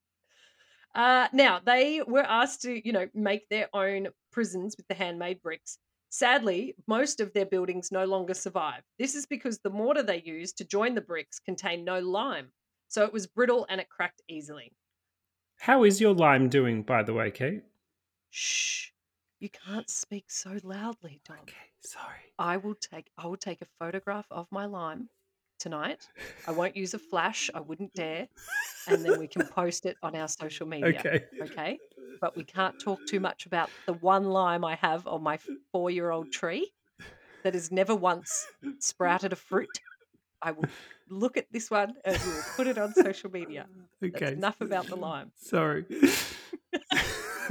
[0.94, 5.40] Uh, now, they were asked to, you know, make their own prisons with the handmade
[5.42, 5.78] bricks.
[6.10, 8.82] Sadly, most of their buildings no longer survive.
[8.98, 12.52] This is because the mortar they used to join the bricks contained no lime,
[12.88, 14.72] so it was brittle and it cracked easily.
[15.58, 17.62] How is your lime doing, by the way, Kate?
[18.28, 18.90] Shh,
[19.40, 21.38] you can't speak so loudly, Dom.
[21.42, 22.34] Okay, sorry.
[22.38, 25.08] I will take I will take a photograph of my lime
[25.62, 26.08] tonight.
[26.46, 27.48] I won't use a flash.
[27.54, 28.28] I wouldn't dare.
[28.88, 30.98] And then we can post it on our social media.
[30.98, 31.24] Okay.
[31.40, 31.78] Okay.
[32.20, 35.38] But we can't talk too much about the one lime I have on my
[35.70, 36.72] four year old tree
[37.44, 38.46] that has never once
[38.80, 39.80] sprouted a fruit.
[40.40, 40.68] I will
[41.08, 43.66] look at this one and we will put it on social media.
[44.00, 44.32] That's Okay.
[44.32, 45.30] enough about the lime.
[45.36, 45.84] Sorry.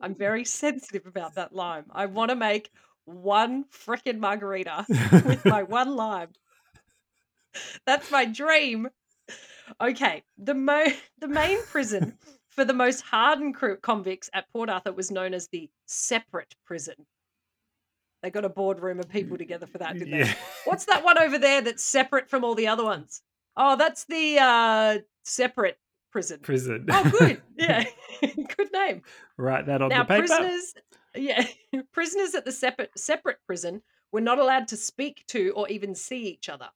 [0.00, 1.86] I'm very sensitive about that lime.
[1.90, 2.70] I want to make
[3.04, 4.86] one freaking margarita
[5.24, 6.28] with my one lime.
[7.86, 8.88] That's my dream.
[9.80, 15.10] Okay, the mo- the main prison for the most hardened convicts at Port Arthur was
[15.10, 16.94] known as the separate prison.
[18.22, 20.32] They got a boardroom of people together for that, didn't they?
[20.64, 23.22] What's that one over there that's separate from all the other ones?
[23.56, 25.78] Oh, that's the uh separate
[26.10, 26.40] prison.
[26.40, 26.86] Prison.
[26.90, 27.42] Oh, good.
[27.56, 27.84] Yeah,
[28.56, 29.02] good name.
[29.36, 30.26] Write that on now, the paper.
[30.26, 30.74] prisoners,
[31.14, 31.46] yeah,
[31.92, 36.26] prisoners at the separate separate prison were not allowed to speak to or even see
[36.26, 36.68] each other.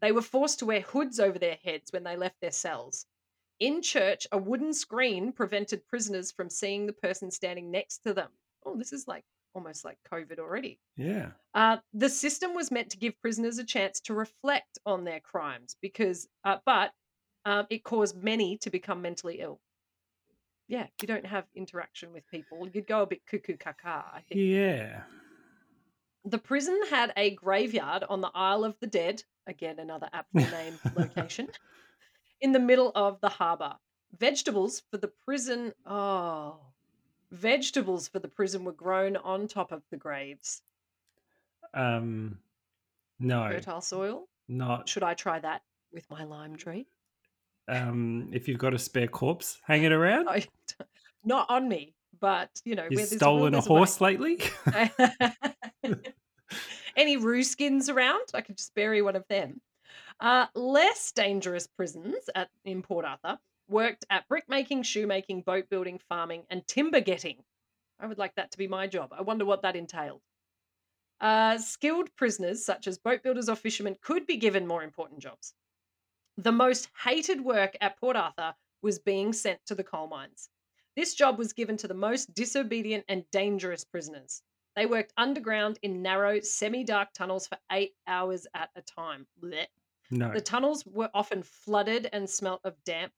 [0.00, 3.06] They were forced to wear hoods over their heads when they left their cells.
[3.58, 8.30] In church, a wooden screen prevented prisoners from seeing the person standing next to them.
[8.64, 10.78] Oh, this is like almost like COVID already.
[10.96, 11.32] Yeah.
[11.54, 15.76] Uh, the system was meant to give prisoners a chance to reflect on their crimes
[15.82, 16.92] because, uh, but
[17.44, 19.60] um, it caused many to become mentally ill.
[20.68, 24.04] Yeah, you don't have interaction with people, you'd go a bit cuckoo caca.
[24.14, 25.02] I think Yeah.
[26.24, 30.78] the prison had a graveyard on the Isle of the Dead, again another aptly named
[30.96, 31.48] location,
[32.40, 33.74] in the middle of the harbour.
[34.18, 35.74] Vegetables for the prison.
[35.84, 36.56] Oh,
[37.30, 40.62] vegetables for the prison were grown on top of the graves.
[41.74, 42.38] Um.
[43.18, 44.28] No, Fertile soil.
[44.48, 44.88] not.
[44.88, 46.86] Should I try that with my lime tree?
[47.68, 48.30] Um.
[48.32, 50.28] If you've got a spare corpse hanging around,
[51.24, 54.40] not on me, but you know, you've stolen a, horse lately.
[56.96, 57.42] Any roo
[57.88, 58.26] around?
[58.34, 59.60] I could just bury one of them.
[60.20, 66.44] Uh, less dangerous prisons at in Port Arthur worked at brickmaking, shoemaking, boat building, farming,
[66.50, 67.36] and timber getting.
[67.98, 69.12] I would like that to be my job.
[69.16, 70.20] I wonder what that entailed.
[71.20, 75.54] Uh, skilled prisoners, such as boat builders or fishermen, could be given more important jobs.
[76.36, 80.48] The most hated work at Port Arthur was being sent to the coal mines.
[80.96, 84.42] This job was given to the most disobedient and dangerous prisoners.
[84.80, 89.26] They worked underground in narrow, semi dark tunnels for eight hours at a time.
[89.38, 89.66] Blech.
[90.10, 90.32] no.
[90.32, 93.12] The tunnels were often flooded and smelt of damp.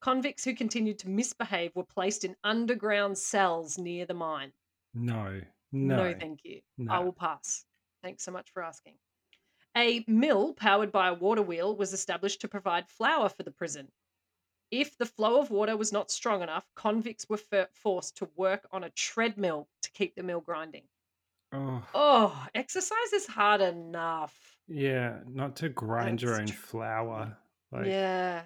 [0.00, 4.52] Convicts who continued to misbehave were placed in underground cells near the mine.
[4.92, 5.40] No.
[5.70, 6.18] No, No.
[6.18, 6.62] thank you.
[6.78, 6.92] No.
[6.92, 7.64] I will pass.
[8.02, 8.94] Thanks so much for asking.
[9.76, 13.86] A mill powered by a water wheel was established to provide flour for the prison.
[14.72, 18.66] If the flow of water was not strong enough, convicts were for- forced to work
[18.72, 20.82] on a treadmill to keep the mill grinding.
[21.54, 21.82] Oh.
[21.94, 24.34] Oh, exercise is hard enough.
[24.66, 25.18] Yeah.
[25.28, 26.56] Not to grind your That's own true.
[26.56, 27.36] flour.
[27.72, 27.86] Like.
[27.86, 28.42] yeah.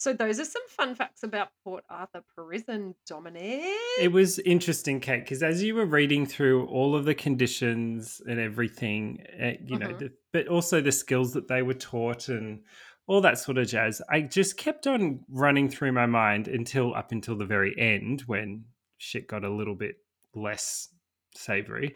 [0.00, 3.62] So those are some fun facts about Port Arthur Prison, Dominic.
[4.00, 8.38] It was interesting, Kate, because as you were reading through all of the conditions and
[8.38, 9.98] everything, uh, you know, Mhm.
[9.98, 12.62] the, but also the skills that they were taught and
[13.08, 17.10] all that sort of jazz, I just kept on running through my mind until up
[17.10, 18.66] until the very end when
[18.98, 19.96] shit got a little bit
[20.34, 20.88] less
[21.34, 21.94] savory.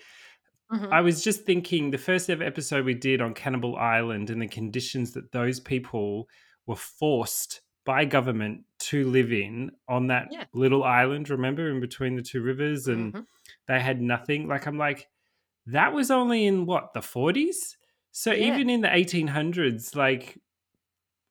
[0.70, 0.92] Mhm.
[0.92, 4.48] I was just thinking the first ever episode we did on Cannibal Island and the
[4.48, 6.28] conditions that those people
[6.66, 10.46] were forced by government to live in on that Yeah.
[10.54, 13.26] little island, remember, in between the two rivers, and Mhm.
[13.68, 14.48] they had nothing.
[14.48, 15.08] Like, I'm like,
[15.66, 17.76] that was only in what, the 40s?
[18.12, 18.44] So Yeah.
[18.54, 20.38] even in the 1800s, like,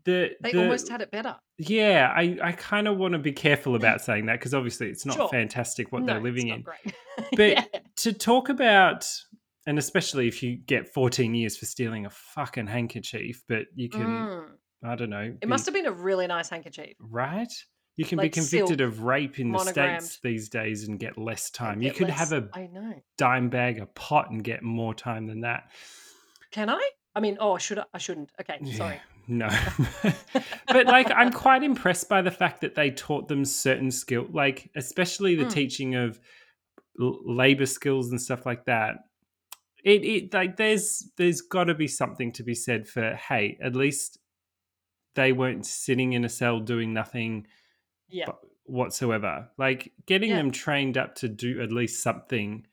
[0.05, 1.35] the, They the almost had it better.
[1.57, 5.05] yeah, I, I kind of want to be careful about saying that because obviously it's
[5.05, 5.29] not Sure.
[5.29, 6.63] fantastic what no, they're living in.
[7.37, 7.65] But yeah.
[7.97, 9.07] to talk about
[9.67, 14.01] and especially if you get 14 years for stealing a fucking handkerchief but you can
[14.01, 14.45] Mm.
[14.83, 16.93] i don't know It must have been a really nice handkerchief.
[16.99, 17.51] right
[17.97, 21.17] you can like be convicted silk, of rape in the states these days and get
[21.17, 22.93] less time you could less- have a I know.
[23.17, 25.69] dime bag a pot and get more time than that
[26.51, 26.89] Can I?
[27.13, 27.83] I mean, oh, should I?
[27.93, 28.31] I shouldn't.
[28.39, 28.99] Okay, sorry.
[29.27, 29.49] No
[30.67, 34.69] but like i'm quite impressed by the fact that they taught them certain skill like
[34.75, 35.51] especially the Mm.
[35.53, 36.19] teaching of
[36.99, 38.95] l- labor skills and stuff like that.
[39.83, 43.75] It, it like there's there's got to be something to be said for hey, at
[43.75, 44.19] least
[45.15, 47.47] they weren't sitting in a cell doing nothing
[48.09, 48.25] Yeah.
[48.27, 49.49] bu- whatsoever.
[49.57, 50.37] Like getting Yeah.
[50.37, 52.67] them trained up to do at least something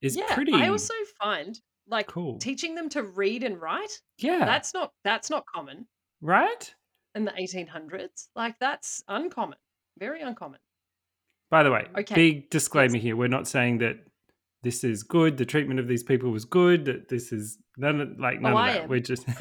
[0.00, 0.32] is yeah.
[0.34, 2.38] pretty I also find like cool.
[2.38, 4.00] teaching them to read and write.
[4.18, 5.86] yeah, That's not that's not common
[6.20, 6.72] right.
[7.14, 8.28] in the 1800s.
[8.36, 9.58] Like that's uncommon.
[9.98, 10.60] Very uncommon.
[11.50, 12.14] By the way, Okay.
[12.14, 13.96] big disclaimer here: we're not saying that
[14.62, 15.36] this is good.
[15.38, 16.84] The treatment of these people was good.
[16.84, 18.82] That this is none of like none Oh, of I that.
[18.82, 18.88] am.
[18.88, 19.26] We're just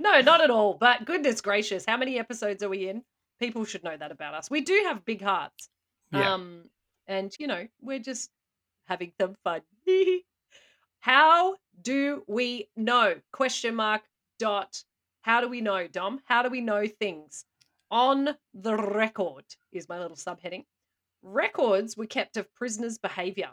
[0.00, 0.76] no, not at all.
[0.80, 3.02] But goodness gracious, how many episodes are we in?
[3.38, 4.50] People should know that about us.
[4.50, 5.68] We do have big hearts.
[6.12, 6.34] yeah.
[6.34, 6.64] Um,
[7.06, 8.30] and you know, we're just
[8.90, 9.62] having some fun.
[11.00, 13.14] How do we know?
[13.32, 14.02] Question mark
[14.38, 14.82] dot.
[15.22, 16.20] How do we know, Dom?
[16.24, 17.44] How do we know things?
[17.90, 20.64] On the record is my little subheading.
[21.22, 23.50] Records were kept of prisoners' behavior.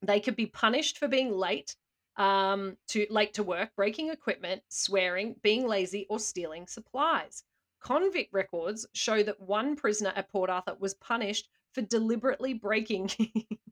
[0.00, 1.76] They could be punished for being late,
[2.16, 7.44] um, to late to work, breaking equipment, swearing, being lazy, or stealing supplies.
[7.80, 13.10] Convict records show that one prisoner at Port Arthur was punished for deliberately breaking.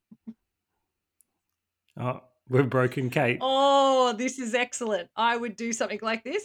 [1.98, 3.38] oh, we've broken Kate.
[3.40, 5.08] oh, this is excellent.
[5.16, 6.44] I would do something like this.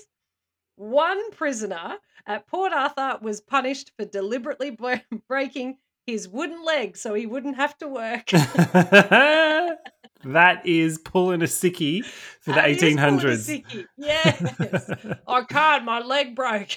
[0.77, 1.95] One prisoner
[2.27, 4.95] at Port Arthur was punished for deliberately bre-
[5.27, 8.25] breaking his wooden leg so he wouldn't have to work.
[10.25, 12.03] that is pulling a sickie
[12.41, 13.63] for the That is pulling a 1800s.
[13.63, 13.86] sickie.
[13.97, 14.91] Yes.
[15.27, 15.86] I can't.
[15.86, 16.69] My leg broke.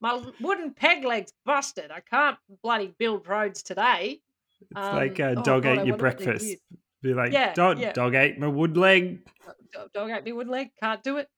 [0.00, 1.90] my wooden peg leg's busted.
[1.90, 4.20] I can't bloody build roads today.
[4.70, 6.56] It's like Um, uh, oh dog God, ate your wonder what they breakfast.
[7.02, 7.92] Be like, Yeah, dog, yeah.
[7.92, 9.26] dog ate my wood leg.
[9.72, 10.70] Do- Dog ate me wood leg.
[10.80, 11.28] Can't do it.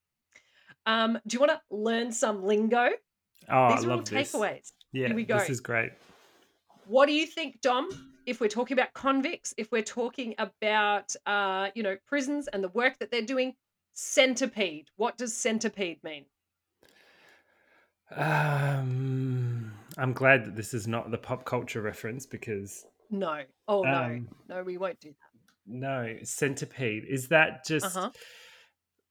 [0.85, 2.89] Um, do you want to learn some lingo?
[3.49, 4.31] Oh, These I are all this.
[4.31, 4.71] takeaways.
[4.91, 5.39] Yeah, Here we go.
[5.39, 5.91] this is great.
[6.87, 7.89] What do you think, Dom?
[8.27, 12.69] If we're talking about convicts, if we're talking about uh, you know, prisons and the
[12.69, 13.53] work that they're doing,
[13.93, 14.89] centipede.
[14.97, 16.25] What does centipede mean?
[18.15, 23.41] Um, I'm glad that this is not the pop culture reference because No.
[23.67, 24.03] Oh no.
[24.03, 25.24] Um, no, we won't do that.
[25.65, 28.11] No centipede is that just Uh-huh.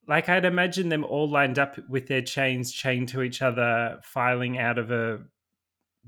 [0.06, 4.58] like I'd imagine them all lined up with their chains chained to each other, filing
[4.58, 5.20] out of a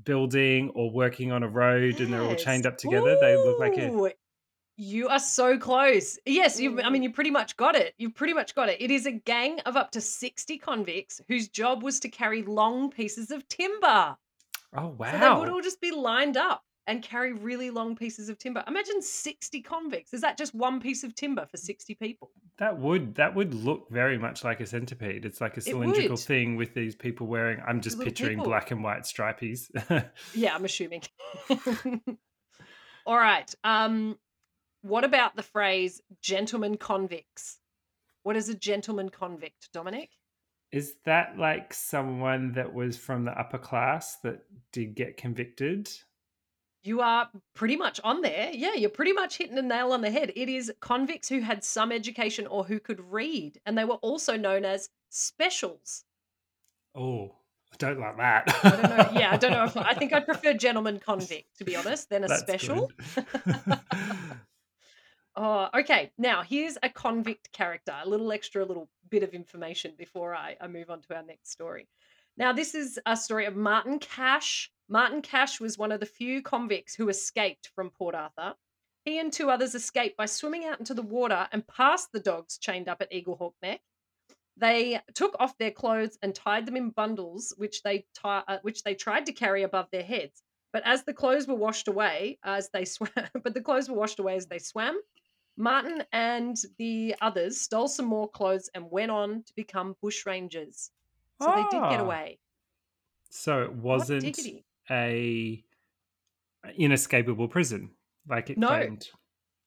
[0.03, 3.17] building or working on a road, and they're all chained up together.
[3.19, 4.13] They look like a
[4.79, 6.19] You are so close.
[6.25, 6.79] Yes, you.
[6.81, 7.95] I mean, you pretty much got it.
[7.97, 8.79] You pretty much got it.
[8.79, 12.91] It is a gang of up to sixty convicts whose job was to carry long
[12.91, 14.15] pieces of timber.
[14.75, 18.39] oh So they would all just be lined up and carry really long pieces of
[18.39, 18.63] timber.
[18.67, 20.13] Imagine sixty convicts.
[20.13, 22.31] Is that just one piece of timber for sixty people?
[22.57, 25.25] That would that would look very much like a centipede.
[25.25, 27.61] It's like a cylindrical thing with these people wearing.
[27.67, 28.45] I'm just little picturing people.
[28.45, 29.69] black and white stripies.
[30.33, 31.03] Yeah, I'm assuming.
[33.05, 33.53] All right.
[33.63, 34.17] Um,
[34.81, 37.59] what about the phrase gentleman convicts?
[38.23, 40.09] What is a gentleman convict, Dominic?
[40.71, 45.89] Is that like someone that was from the upper class that did get convicted?
[46.83, 48.49] You are pretty much on there.
[48.53, 50.31] Yeah, you're pretty much hitting the nail on the head.
[50.35, 54.37] It is convicts who had some education or who could read, and they were also
[54.37, 56.05] known as specials.
[56.95, 57.35] Oh,
[57.73, 58.59] I don't like that.
[58.63, 59.19] I don't know.
[59.19, 62.23] Yeah, I don't know if I think I'd prefer gentleman convict, to be honest, than
[62.23, 62.91] a That's special.
[65.39, 66.11] Oh, okay.
[66.17, 70.67] Now here's a convict character, a little extra little bit of information before I, I
[70.67, 71.87] move on to our next story.
[72.37, 74.71] Now, this is a story of Martin Cash.
[74.89, 78.53] Martin Cash was one of the few convicts who escaped from Port Arthur.
[79.05, 82.57] He and two others escaped by swimming out into the water and past the dogs
[82.57, 83.81] chained up at Eaglehawk Neck.
[84.57, 88.83] They took off their clothes and tied them in bundles, which they ti- uh, which
[88.83, 90.41] they tried to carry above their heads.
[90.73, 93.09] But as the clothes were washed away, as they swam,
[93.43, 94.99] but the clothes were washed away as they swam.
[95.57, 100.89] Martin and the others stole some more clothes and went on to become bushrangers.
[101.41, 102.03] So they did get Ah.
[102.03, 102.39] away.
[103.29, 104.23] so it wasn't.
[104.89, 105.63] A
[106.77, 107.91] inescapable prison
[108.27, 108.67] like it No.
[108.67, 109.07] claimed.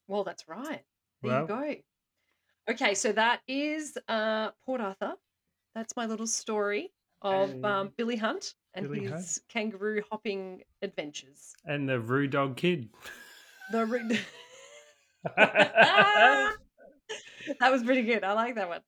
[0.09, 0.83] Well, that's right.
[1.23, 1.41] There Well.
[1.43, 1.75] you go.
[2.73, 5.15] Okay, so that is uh, Port Arthur.
[5.75, 6.91] That's my little story
[7.23, 9.39] of um, Billy Hunt and Billy his Hunt.
[9.49, 11.55] kangaroo hopping adventures.
[11.65, 12.89] And the Roo Dog Kid.
[13.73, 14.21] The re-
[15.37, 16.53] that
[17.71, 18.25] was pretty good.
[18.25, 18.81] I like that one.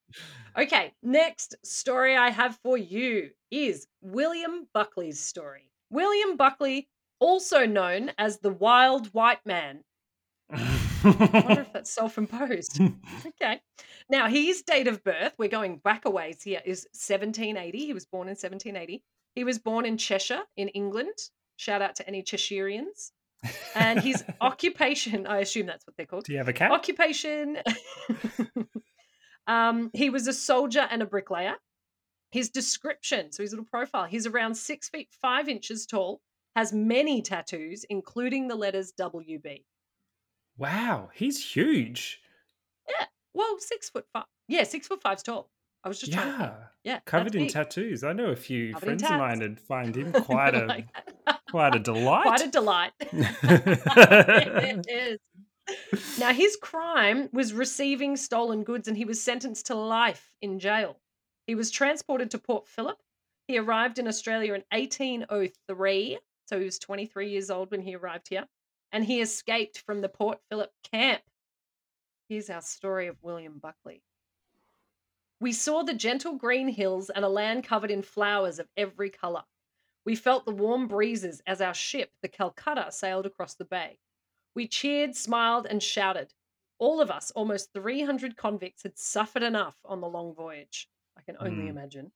[0.56, 5.70] Okay, next story I have for you is William Buckley's story.
[5.92, 6.88] William Buckley,
[7.20, 9.84] also known as the Wild White Man.
[10.50, 12.80] I wonder if that's self imposed.
[13.26, 13.60] Okay.
[14.08, 17.78] Now, his date of birth, we're going back a ways here, is 1780.
[17.78, 19.02] He was born in 1780.
[19.34, 21.14] He was born in Cheshire, in England.
[21.56, 23.12] Shout out to any Cheshireans.
[23.74, 26.24] And his occupation, I assume that's what they're called.
[26.24, 26.70] Do you have a cat?
[26.72, 27.58] Occupation.
[29.46, 31.54] um, he was a soldier and a bricklayer.
[32.32, 36.20] His description, so his little profile, he's around six feet five inches tall,
[36.56, 39.64] has many tattoos, including the letters WB.
[40.56, 42.20] Wow, he's huge.
[42.88, 44.24] Yeah, well, six foot five.
[44.48, 45.50] Yeah, six foot five's tall.
[45.84, 46.38] I was just trying to.
[46.38, 46.54] Yeah.
[46.84, 47.52] Yeah, Covered in big.
[47.52, 48.02] tattoos.
[48.02, 50.86] I know a few Covered friends of mine would find him quite a Like
[51.50, 52.24] quite a delight.
[52.24, 52.92] Quite a delight.
[53.00, 55.18] it is.
[56.18, 60.96] Now, his crime was receiving stolen goods and he was sentenced to life in jail.
[61.46, 62.98] He was transported to Port Phillip.
[63.48, 66.18] He arrived in Australia in 1803.
[66.46, 68.46] So he was 23 years old when he arrived here.
[68.92, 71.22] And he escaped from the Port Phillip camp.
[72.28, 74.02] Here's our story of William Buckley.
[75.40, 79.42] We saw the gentle green hills and a land covered in flowers of every colour.
[80.04, 83.98] We felt the warm breezes as our ship, the Calcutta, sailed across the bay.
[84.54, 86.34] We cheered, smiled, and shouted.
[86.78, 90.88] All of us, almost 300 convicts, had suffered enough on the long voyage.
[91.16, 91.70] I can only Mm.
[91.70, 92.12] imagine.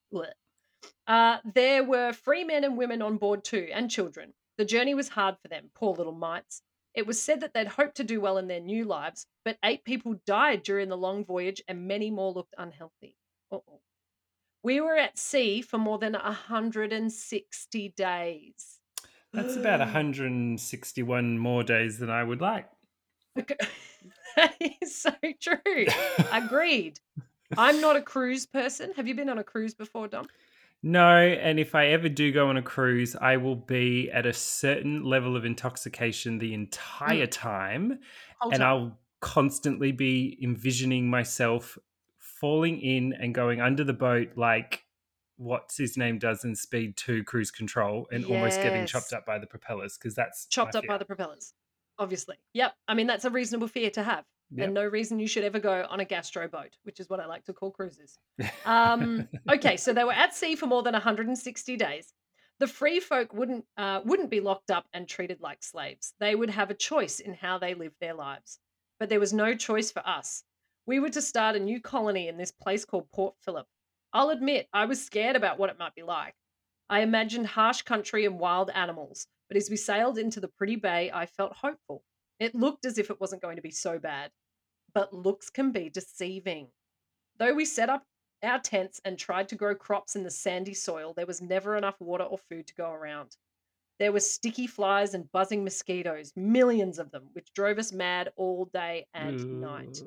[1.07, 4.34] Uh, there were free men and women on board too, and children.
[4.59, 6.62] The journey was hard for them, poor little mites.
[6.94, 9.84] It was said that they'd hoped to do well in their new lives, but eight
[9.84, 13.16] people died during the long voyage and many more looked unhealthy.
[13.53, 13.80] Uh-oh.
[14.62, 18.78] We were at sea for more than 160 days.
[19.32, 22.68] That's about 161 more days than I would like.
[23.38, 23.57] Okay.
[24.36, 25.86] that is so true.
[26.32, 26.99] Agreed.
[27.57, 28.92] I'm not a cruise person.
[28.97, 30.26] Have you been on a cruise before, Dom?
[30.82, 34.32] No, and if I ever do go on a cruise, I will be at a
[34.32, 37.30] certain level of intoxication the entire mm.
[37.30, 37.99] time,
[38.38, 38.68] Whole and time.
[38.68, 41.78] I'll constantly be envisioning myself
[42.18, 44.84] falling in and going under the boat like
[45.38, 49.38] what's his name does in Speed 2 Cruise Control and almost getting chopped up by
[49.38, 51.53] the propellers because that's chopped up by the propellers.
[51.99, 52.36] Obviously.
[52.53, 52.74] Yep.
[52.88, 54.24] I mean, that's a reasonable fear to have.
[54.53, 54.64] Yep.
[54.64, 57.26] And no reason you should ever go on a gastro boat, which is what I
[57.26, 58.18] like to call cruises.
[58.64, 62.12] Um, okay, so they were at sea for more than 160 days.
[62.59, 66.14] The free folk wouldn't uh, wouldn't be locked up and treated like slaves.
[66.18, 68.59] They would have a choice in how they lived their lives.
[68.99, 70.42] But there was no choice for us.
[70.86, 73.66] We were to start a new colony in this place called Port Phillip.
[74.12, 76.34] I'll admit, I was scared about what it might be like.
[76.88, 81.11] I imagined harsh country and wild animals, but as we sailed into the pretty bay,
[81.12, 82.03] I felt hopeful.
[82.39, 84.30] It looked as if it wasn't going to be so bad.
[84.95, 86.68] But looks can be deceiving.
[87.39, 88.05] Though we set up
[88.43, 92.01] our tents and tried to grow crops in the sandy soil, there was never enough
[92.01, 93.37] water or food to go around.
[93.99, 98.66] There were sticky flies and buzzing mosquitoes, millions of them, which drove us mad all
[98.66, 100.03] day and night.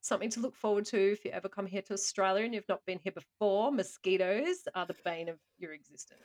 [0.00, 2.84] Something to look forward to if you ever come here to Australia and you've not
[2.86, 3.72] been here before.
[3.72, 6.20] Mosquitoes are the bane of your existence.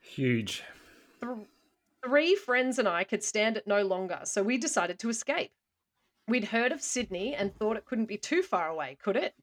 [0.00, 0.62] Huge.
[1.20, 1.36] Th-
[2.04, 5.52] Three friends and I could stand it no longer, so we decided to escape.
[6.28, 9.34] We'd heard of Sydney and thought it couldn't be too far away, could it?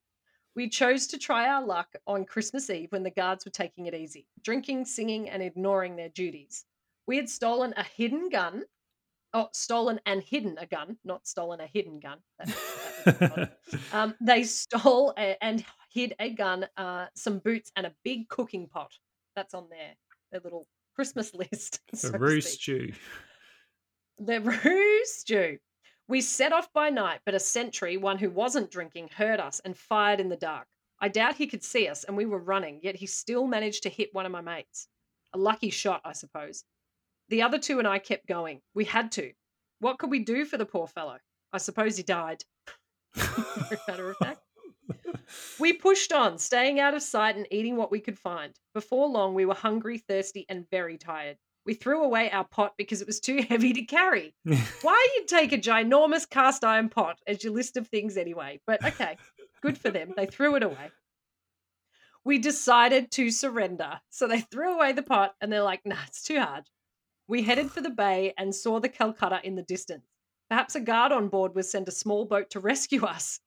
[0.55, 3.93] We chose to try our luck on Christmas Eve when the guards were taking it
[3.93, 6.65] easy, drinking, singing, and ignoring their duties.
[7.07, 8.63] We had stolen a hidden gun.
[9.33, 12.17] Oh, stolen and hidden a gun, not stolen a hidden gun.
[12.39, 13.57] That, that.
[13.93, 18.67] Um, they stole a, and hid a gun, uh, some boots, and a big cooking
[18.67, 18.91] pot.
[19.35, 19.95] That's on there,
[20.31, 20.67] their little
[20.99, 21.79] Christmas list.
[21.95, 22.91] so A to roo stew.
[24.17, 25.57] The ruse stew.
[26.09, 29.77] We set off by night, but a sentry, one who wasn't drinking, heard us and
[29.77, 30.67] fired in the dark.
[30.99, 33.89] I doubt he could see us, and we were running, yet he still managed to
[33.89, 34.89] hit one of my mates.
[35.31, 36.65] A lucky shot, I suppose.
[37.29, 38.59] The other two and I kept going.
[38.73, 39.31] We had to.
[39.79, 41.19] What could we do for the poor fellow?
[41.53, 42.43] I suppose he died.
[43.87, 44.41] Matter of fact.
[45.59, 48.57] We pushed on, staying out of sight and eating what we could find.
[48.73, 51.37] Before long, we were hungry, thirsty, and very tired.
[51.65, 54.33] We threw away our pot because it was too heavy to carry.
[54.81, 58.59] Why you'd take a ginormous cast iron pot as your list of things anyway?
[58.65, 59.17] But okay,
[59.61, 60.13] good for them.
[60.15, 60.91] They threw it away.
[62.23, 63.99] We decided to surrender.
[64.09, 66.65] So they threw away the pot and they're like, nah, it's too hard.
[67.27, 70.05] We headed for the bay and saw the Calcutta in the distance.
[70.49, 73.39] Perhaps a guard on board was sent a small boat to rescue us.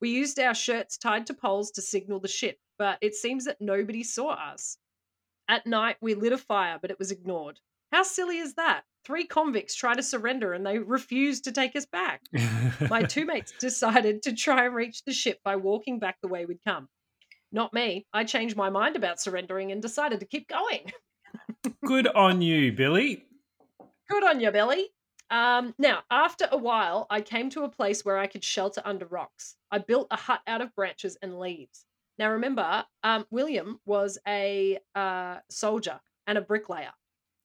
[0.00, 3.60] We used our shirts tied to poles to signal the ship, but it seems that
[3.60, 4.78] nobody saw us.
[5.48, 7.60] At night, we lit a fire, but it was ignored.
[7.92, 8.82] How silly is that?
[9.04, 12.22] Three convicts try to surrender and they refuse to take us back.
[12.90, 16.46] My two mates decided to try and reach the ship by walking back the way
[16.46, 16.88] we'd come.
[17.52, 18.06] Not me.
[18.12, 20.92] I changed my mind about surrendering and decided to keep going.
[21.84, 23.24] Good on you, Billy.
[24.08, 24.88] Good on you, Billy.
[25.30, 29.06] Um, now, after a while, I came to a place where I could shelter under
[29.06, 29.56] rocks.
[29.70, 31.86] I built a hut out of branches and leaves.
[32.18, 36.92] Now, remember, um, William was a uh, soldier and a bricklayer.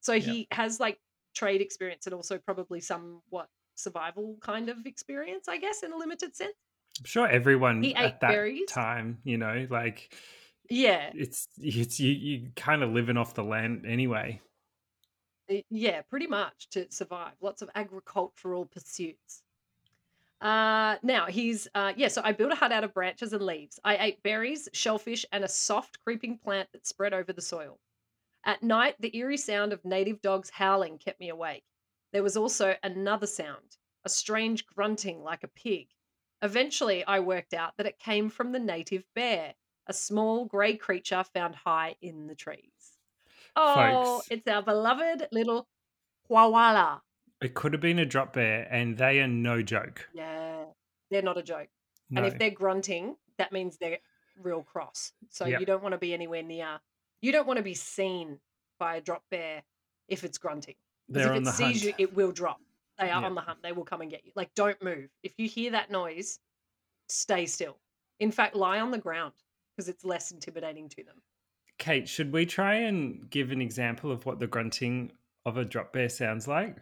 [0.02, 1.00] So he has like
[1.34, 6.36] trade experience and also probably somewhat survival kind of experience, I guess, in a limited
[6.36, 6.54] sense.
[7.00, 8.68] I'm sure everyone He at that berries.
[8.68, 10.14] time, you know, like
[10.70, 14.42] Yeah, it's it's you you kind of living off the land anyway.
[15.50, 17.34] Y- yeah, pretty much to survive.
[17.42, 19.44] Lots of agricultural pursuits.
[20.42, 22.10] Uh, now he's uh, yeah.
[22.10, 23.80] So I built a hut out of branches and leaves.
[23.84, 27.80] I ate berries, shellfish, and a soft creeping plant that spread over the soil.
[28.46, 31.66] At night, the eerie sound of native dogs howling kept me awake.
[32.14, 35.88] There was also another sound, a strange grunting like a pig.
[36.42, 39.56] Eventually, I worked out that it came from the native bear,
[39.88, 42.75] a small grey creature found high in the trees.
[43.56, 44.28] Oh, Folks.
[44.32, 45.68] it's our beloved little
[46.28, 47.02] koala.
[47.42, 50.10] It could have been a drop bear, and they are no joke.
[50.14, 50.66] Yeah,
[51.12, 51.68] they're not a joke.
[52.10, 52.22] No.
[52.24, 54.00] And if they're grunting, that means they're
[54.42, 55.12] real cross.
[55.30, 55.60] So Yep.
[55.60, 56.80] you don't want to be anywhere near.
[57.22, 58.40] You don't want to be seen
[58.80, 59.64] by a drop bear
[60.08, 60.76] if it's grunting.
[61.08, 62.00] Because They're if on it the sees hunt.
[62.00, 62.60] you, it will drop.
[62.98, 63.24] They are Yep.
[63.24, 63.62] on the hunt.
[63.64, 64.32] They will come and get you.
[64.36, 65.10] Like, don't move.
[65.24, 66.40] If you hear that noise,
[67.10, 67.78] stay still.
[68.20, 69.34] In fact, lie on the ground
[69.76, 71.22] because it's less intimidating to them.
[71.78, 75.12] Kate, should we try and give an example of what the grunting
[75.46, 76.78] of a drop bear sounds like?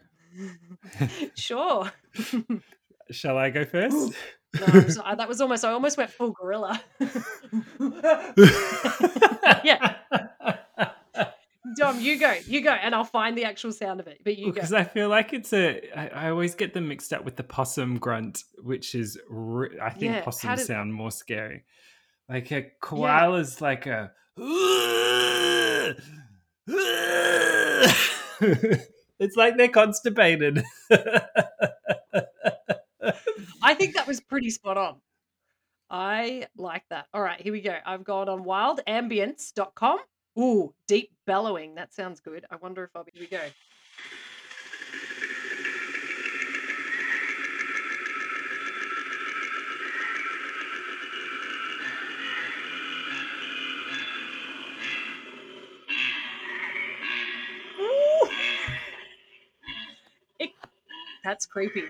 [1.35, 1.91] sure.
[3.11, 4.13] Shall I go first?
[4.59, 5.65] No, I'm so- that was almost.
[5.65, 6.79] I almost went full gorilla.
[9.63, 9.95] Yeah.
[11.75, 14.19] Dom, you go, you go, and I'll find the actual sound of it.
[14.23, 14.51] But you go.
[14.51, 15.81] Because I feel like it's a.
[15.97, 19.17] I, I always get them mixed up with the possum grunt, which is.
[19.27, 21.63] Re- I think Yeah, possums does- sound more scary.
[22.29, 24.11] Like a koala's like a.
[29.19, 30.63] it's like they're constipated.
[33.61, 35.01] I think that was pretty spot on.
[35.89, 37.05] I like that.
[37.13, 37.77] All right, here we go.
[37.85, 39.99] I've gone on wildambience.com.
[40.39, 41.75] Ooh, deep bellowing.
[41.75, 42.45] That sounds good.
[42.49, 43.11] I wonder if I'll be.
[43.13, 43.43] Here we go.
[61.23, 61.83] That's creepy.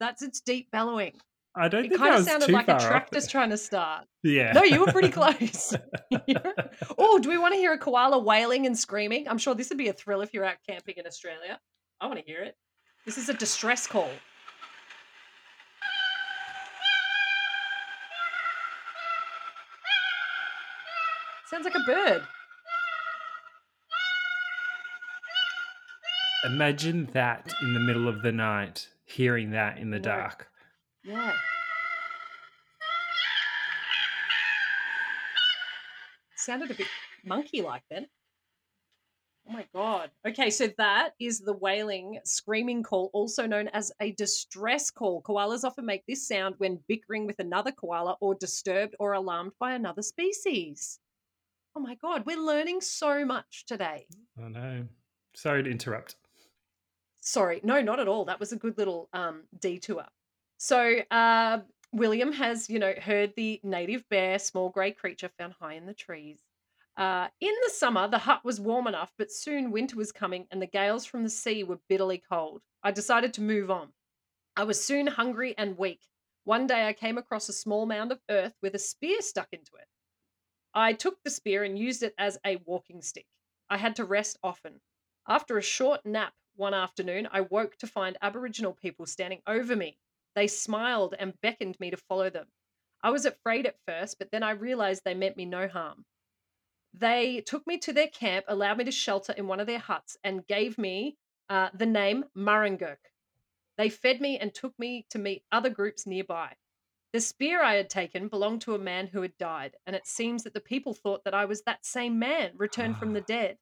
[0.00, 1.12] That's its deep bellowing.
[1.54, 1.84] I don't.
[1.84, 4.06] It kind of sounded like a tractor's trying to start.
[4.22, 4.52] Yeah.
[4.52, 5.74] No, you were pretty close.
[6.98, 9.28] oh, do we want to hear a koala wailing and screaming?
[9.28, 11.60] I'm sure this would be a thrill if you're out camping in Australia.
[12.00, 12.56] I want to hear it.
[13.04, 14.10] This is a distress call.
[21.46, 22.22] Sounds like a bird.
[26.44, 30.02] Imagine that in the middle of the night, hearing that in the No.
[30.04, 30.48] dark.
[31.04, 31.32] Yeah.
[36.36, 36.88] Sounded a bit
[37.24, 38.08] monkey like then.
[39.48, 40.10] Oh my god.
[40.26, 45.22] Okay, so that is the wailing, screaming call, also known as a distress call.
[45.22, 49.74] Koalas often make this sound when bickering with another koala or disturbed or alarmed by
[49.74, 50.98] another species.
[51.74, 54.06] Oh my god, we're learning so much today.
[54.42, 54.86] I know.
[55.34, 56.16] Sorry to interrupt.
[57.24, 58.24] Sorry, no, not at all.
[58.24, 60.04] That was a good little um, detour.
[60.58, 61.60] So uh,
[61.92, 65.94] William has, you know, heard the native bear, small grey creature found high in the
[65.94, 66.40] trees.
[66.96, 70.60] Uh, in the summer, the hut was warm enough, but soon winter was coming and
[70.60, 72.60] the gales from the sea were bitterly cold.
[72.82, 73.90] I decided to move on.
[74.56, 76.00] I was soon hungry and weak.
[76.42, 79.76] One day I came across a small mound of earth with a spear stuck into
[79.78, 79.86] it.
[80.74, 83.26] I took the spear and used it as a walking stick.
[83.70, 84.80] I had to rest often.
[85.28, 89.98] After a short nap one afternoon, I woke to find Aboriginal people standing over me.
[90.34, 92.46] They smiled and beckoned me to follow them.
[93.02, 96.04] I was afraid at first, but then I realized they meant me no harm.
[96.94, 100.16] They took me to their camp, allowed me to shelter in one of their huts,
[100.22, 101.16] and gave me
[101.48, 103.10] uh, the name Murrungurk.
[103.78, 106.56] They fed me and took me to meet other groups nearby.
[107.12, 110.44] The spear I had taken belonged to a man who had died, and it seems
[110.44, 113.58] that the people thought that I was that same man returned from the dead.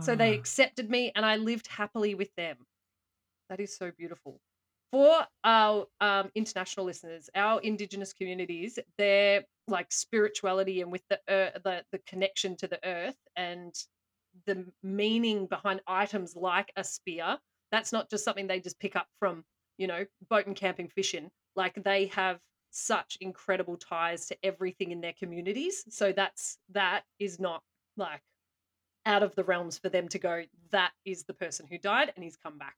[0.00, 0.34] So they Ah.
[0.34, 2.66] accepted me and I lived happily with them.
[3.48, 4.40] That is so beautiful.
[4.92, 11.62] For our um, international listeners, our indigenous communities, their like spirituality and with the earth,
[11.64, 13.74] the the connection to the earth and
[14.46, 17.38] the meaning behind items like a spear.
[17.70, 19.44] That's not just something they just pick up from
[19.78, 21.30] you know boat and camping fishing.
[21.56, 22.40] Like they have
[22.70, 25.84] such incredible ties to everything in their communities.
[25.90, 27.62] So that's that is not
[27.96, 28.22] like
[29.08, 32.22] out of the realms for them to go, that is the person who died and
[32.22, 32.76] he's come back.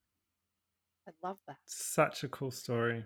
[1.06, 1.56] I love that.
[1.66, 3.04] Such a cool story.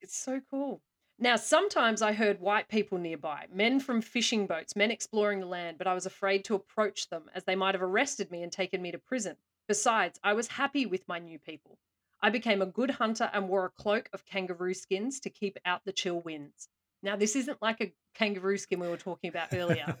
[0.00, 0.82] It's so cool.
[1.18, 5.78] Now, sometimes I heard white people nearby, men from fishing boats, men exploring the land,
[5.78, 8.82] but I was afraid to approach them as they might have arrested me and taken
[8.82, 9.36] me to prison.
[9.66, 11.78] Besides, I was happy with my new people.
[12.20, 15.82] I became a good hunter and wore a cloak of kangaroo skins to keep out
[15.84, 16.68] the chill winds.
[17.02, 19.96] Now, this isn't like a kangaroo skin we were talking about earlier.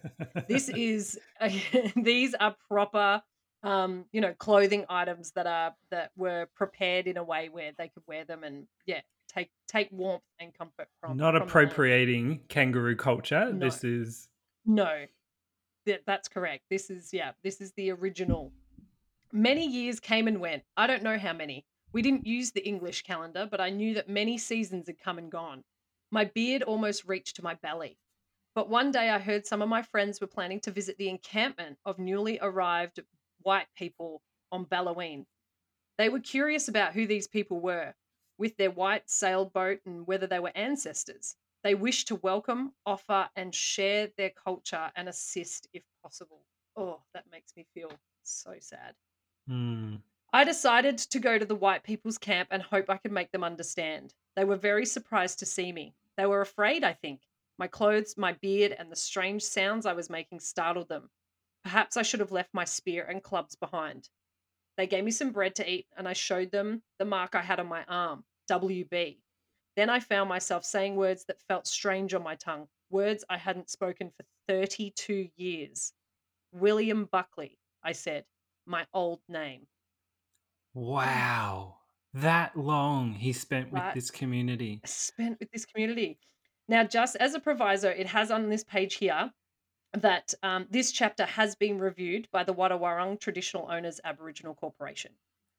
[0.48, 1.18] this is
[1.96, 3.22] these are proper
[3.62, 7.88] um, you know, clothing items that are that were prepared in a way where they
[7.88, 11.16] could wear them and yeah, take take warmth and comfort from.
[11.16, 13.52] Not from appropriating kangaroo culture.
[13.52, 13.66] No.
[13.66, 14.28] This is
[14.64, 15.06] No,
[15.86, 16.64] that, that's correct.
[16.70, 18.52] This is yeah, this is the original.
[19.32, 20.62] Many years came and went.
[20.76, 21.66] I don't know how many.
[21.92, 25.30] We didn't use the English calendar, but I knew that many seasons had come and
[25.30, 25.64] gone.
[26.10, 27.98] My beard almost reached to my belly.
[28.54, 31.78] But one day I heard some of my friends were planning to visit the encampment
[31.84, 33.00] of newly arrived
[33.42, 35.26] white people on Balloween.
[35.98, 37.94] They were curious about who these people were,
[38.38, 41.36] with their white sailboat and whether they were ancestors.
[41.62, 46.46] They wished to welcome, offer, and share their culture and assist if possible.
[46.76, 48.96] Oh, that makes me feel so sad.
[49.46, 49.96] hmm.
[50.32, 53.42] I decided to go to the white people's camp and hope I could make them
[53.44, 54.14] understand.
[54.36, 55.94] They were very surprised to see me.
[56.16, 57.22] They were afraid, I think.
[57.58, 61.08] My clothes, my beard, and the strange sounds I was making startled them.
[61.64, 64.10] Perhaps I should have left my spear and clubs behind.
[64.76, 67.58] They gave me some bread to eat, and I showed them the mark I had
[67.58, 69.18] on my arm WB.
[69.74, 73.70] Then I found myself saying words that felt strange on my tongue, words I hadn't
[73.70, 75.92] spoken for 32 years.
[76.52, 78.24] William Buckley, I said,
[78.66, 79.66] my old name.
[80.74, 81.76] wow.
[82.16, 83.94] That long he spent with Right.
[83.94, 84.80] this community.
[84.86, 86.18] spent with this community.
[86.66, 89.30] Now, just as a proviso, it has on this page here
[89.92, 95.12] that um, this chapter has been reviewed by the Wadawurrung Traditional Owners Aboriginal Corporation.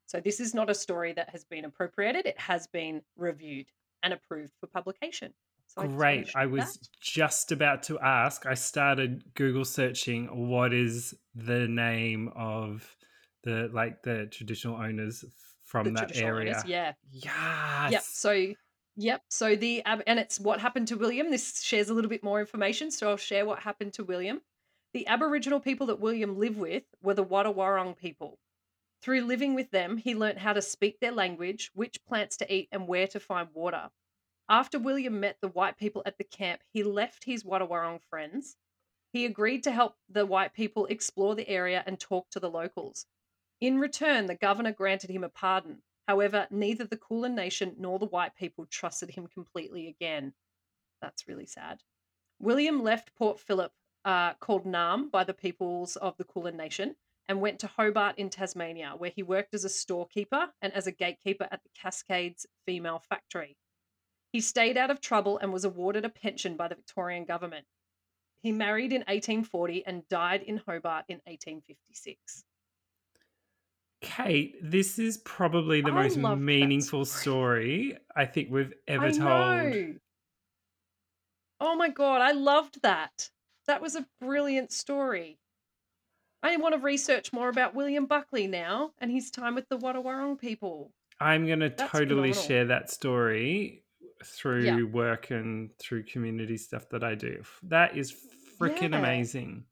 [0.06, 3.66] So this is not a story that has been appropriated; it has been reviewed
[4.02, 5.32] and approved for publication.
[5.68, 6.28] So I Great.
[6.34, 6.88] I share was that.
[7.00, 8.46] just about to ask.
[8.46, 12.96] I started Google searching what is the name of
[13.44, 15.24] the like the traditional owners
[15.68, 16.52] from the that area.
[16.52, 16.92] owners, yeah.
[17.12, 17.92] Yes.
[17.92, 18.02] Yep.
[18.02, 18.54] So,
[18.96, 19.22] yep.
[19.28, 21.30] So the ab- and it's what happened to William.
[21.30, 24.40] This shares a little bit more information, so I'll share what happened to William.
[24.94, 28.38] The Aboriginal people that William lived with were the Wadawurrung people.
[29.02, 32.68] Through living with them, he learnt how to speak their language, which plants to eat,
[32.72, 33.90] and where to find water.
[34.48, 38.56] After William met the white people at the camp, he left his Wadawurrung friends.
[39.12, 43.04] He agreed to help the white people explore the area and talk to the locals.
[43.60, 45.82] In return, the governor granted him a pardon.
[46.06, 50.32] However, neither the Kulin Nation nor the white people trusted him completely again.
[51.02, 51.82] That's really sad.
[52.38, 53.72] William left Port Phillip,
[54.04, 56.96] uh, called Naarm by the peoples of the Kulin Nation,
[57.28, 60.92] and went to Hobart in Tasmania, where he worked as a storekeeper and as a
[60.92, 63.56] gatekeeper at the Cascades Female Factory.
[64.32, 67.66] He stayed out of trouble and was awarded a pension by the Victorian government.
[68.40, 72.44] He married in 1840 and died in Hobart in 1856.
[74.00, 77.20] Kate, this is probably the I most meaningful story.
[77.94, 79.18] story I think we've ever I told.
[79.20, 79.94] know.
[81.60, 83.30] Oh my god, I loved that.
[83.66, 85.38] That was a brilliant story.
[86.42, 90.38] I want to research more about William Buckley now and his time with the Wadawurrung
[90.38, 90.92] people.
[91.20, 92.42] I'm going to That's totally phenomenal.
[92.44, 93.82] share that story
[94.24, 94.82] through Yeah.
[94.84, 97.42] work and through community stuff that I do.
[97.64, 98.12] That is
[98.60, 98.98] freaking Yeah.
[99.00, 99.64] amazing.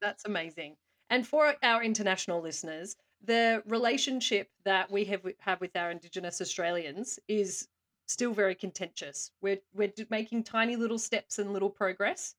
[0.00, 0.76] That's amazing.
[1.10, 7.18] And for our international listeners, the relationship that we have have with our Indigenous Australians
[7.28, 7.68] is
[8.06, 9.30] still very contentious.
[9.42, 12.34] We're we're making tiny little steps and little progress,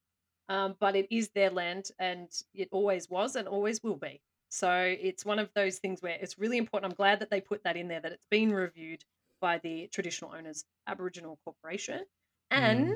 [0.48, 4.22] um, but it is their land, and it always was and always will be.
[4.50, 6.92] So it's one of those things where it's really important.
[6.92, 9.04] I'm glad that they put that in there that it's been reviewed
[9.42, 12.06] by the Traditional Owners Aboriginal Corporation,
[12.52, 12.96] and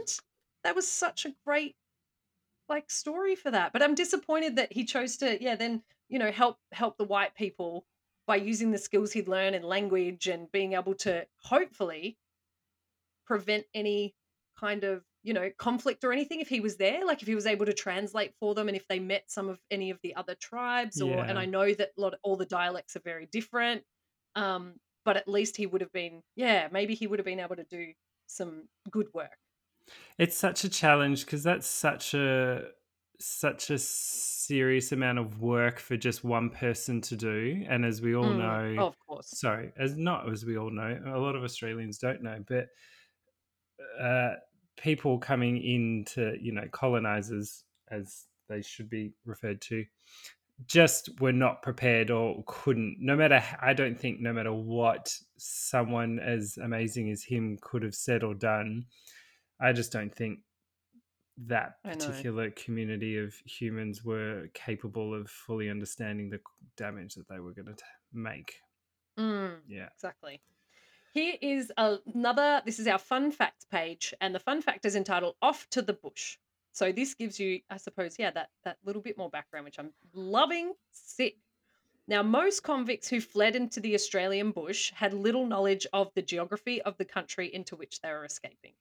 [0.64, 1.76] that was such a great
[2.70, 3.74] like story for that.
[3.74, 7.34] But I'm disappointed that he chose to, yeah, then you know help help the white
[7.36, 7.86] people
[8.28, 12.18] by using the skills he'd learned in language and being able to hopefully
[13.26, 14.14] prevent any
[14.60, 17.48] kind of you know conflict or anything if he was there like if he was
[17.48, 20.36] able to translate for them and if they met some of any of the other
[20.36, 23.82] tribes or and i know that a lot all the dialects are very different
[24.36, 24.74] um
[25.06, 27.66] but at least he would have been yeah maybe he would have been able to
[27.66, 27.88] do
[28.28, 29.38] some good work.
[30.18, 32.68] It's such a challenge because that's such a
[33.24, 37.66] such a serious amount of work for just one person to do.
[37.68, 41.00] And as we all Mm, know, of course sorry, as not as we all know,
[41.06, 42.68] a lot of Australians don't know, but
[44.00, 44.36] uh,
[44.78, 49.86] people coming into you know colonizers as they should be referred to
[50.68, 56.20] just were not prepared or couldn't no matter I don't think no matter what someone
[56.20, 58.86] as amazing as him could have said or done
[59.60, 60.40] I just don't think
[61.38, 66.40] that particular community of humans were capable of fully understanding the
[66.78, 67.76] damage that they were going to
[68.14, 68.56] make.
[69.18, 69.90] Mm, Yeah.
[69.94, 70.42] exactly.
[71.14, 75.36] Here is another, this is our fun facts page, and the fun fact is entitled
[75.42, 76.38] Off to the Bush.
[76.72, 79.92] So this gives you, I suppose, yeah, that, that little bit more background, which I'm
[80.14, 80.74] loving.
[80.92, 81.38] Sick.
[82.08, 86.82] Now, most convicts who fled into the Australian bush had little knowledge of the geography
[86.82, 88.74] of the country into which they were escaping.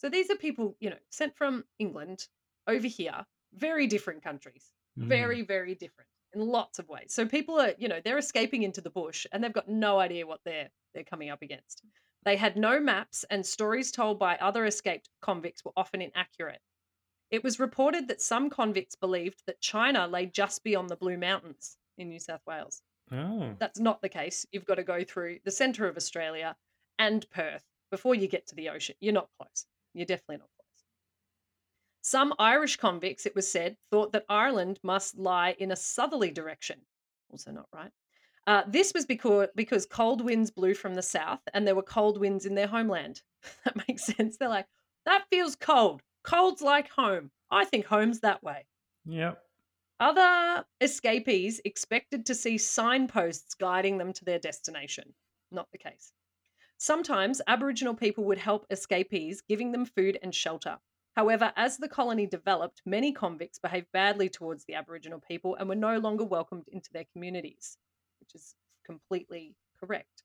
[0.00, 2.26] So these are people, you know, sent from England
[2.66, 5.08] over here, very different countries, Mm.
[5.08, 7.12] very, very different in lots of ways.
[7.12, 10.26] So people are, you know, they're escaping into the bush and they've got no idea
[10.26, 11.84] what they're they're coming up against.
[12.24, 16.60] They had no maps, and stories told by other escaped convicts were often inaccurate.
[17.30, 21.76] It was reported that some convicts believed that China lay just beyond the Blue Mountains
[21.98, 22.82] in New South Wales.
[23.12, 23.54] Oh.
[23.58, 24.46] That's not the case.
[24.50, 26.56] You've got to go through the centre of Australia
[26.98, 28.96] and Perth before you get to the ocean.
[29.00, 29.66] You're not close.
[29.94, 30.84] You're definitely not close.
[32.02, 36.80] Some Irish convicts, it was said, thought that Ireland must lie in a southerly direction.
[37.30, 37.92] Also not right.
[38.46, 42.18] Uh, this was because, because cold winds blew from the south and there were cold
[42.18, 43.22] winds in their homeland.
[43.64, 44.36] that makes sense.
[44.36, 44.66] They're like,
[45.06, 46.02] that feels cold.
[46.24, 47.30] Cold's like home.
[47.50, 48.66] I think home's that way.
[49.06, 49.42] Yep.
[49.98, 55.12] Other escapees expected to see signposts guiding them to their destination.
[55.50, 56.12] Not the case.
[56.82, 60.78] Sometimes Aboriginal people would help escapees, giving them food and shelter.
[61.14, 65.74] However, as the colony developed, many convicts behaved badly towards the Aboriginal people and were
[65.74, 67.76] no longer welcomed into their communities,
[68.18, 68.54] which is
[68.86, 70.22] completely correct.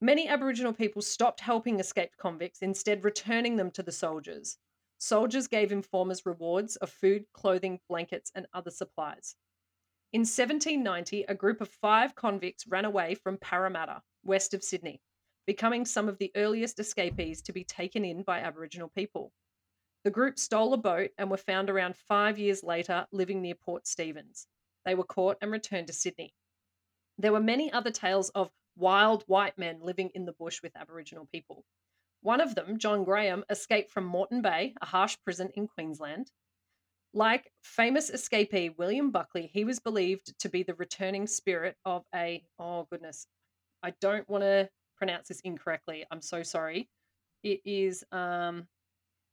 [0.00, 4.56] Many Aboriginal people stopped helping escaped convicts, instead, returning them to the soldiers.
[4.98, 9.34] Soldiers gave informers rewards of food, clothing, blankets, and other supplies.
[10.12, 15.00] In 1790, a group of five convicts ran away from Parramatta, west of Sydney,
[15.48, 19.32] becoming some of the earliest escapees to be taken in by Aboriginal people.
[20.04, 23.86] The group stole a boat and were found around five years later living near Port
[23.86, 24.46] Stephens.
[24.84, 26.34] They were caught and returned to Sydney.
[27.16, 31.26] There were many other tales of wild white men living in the bush with Aboriginal
[31.32, 31.64] people.
[32.20, 36.30] One of them, John Graham, escaped from Moreton Bay, a harsh prison in Queensland.
[37.14, 42.44] Like famous escapee William Buckley, he was believed to be the returning spirit of a,
[42.58, 43.26] oh goodness,
[43.82, 44.68] I don't want to
[44.98, 46.04] pronounce this incorrectly.
[46.10, 46.88] I'm so sorry.
[47.42, 48.66] It is um,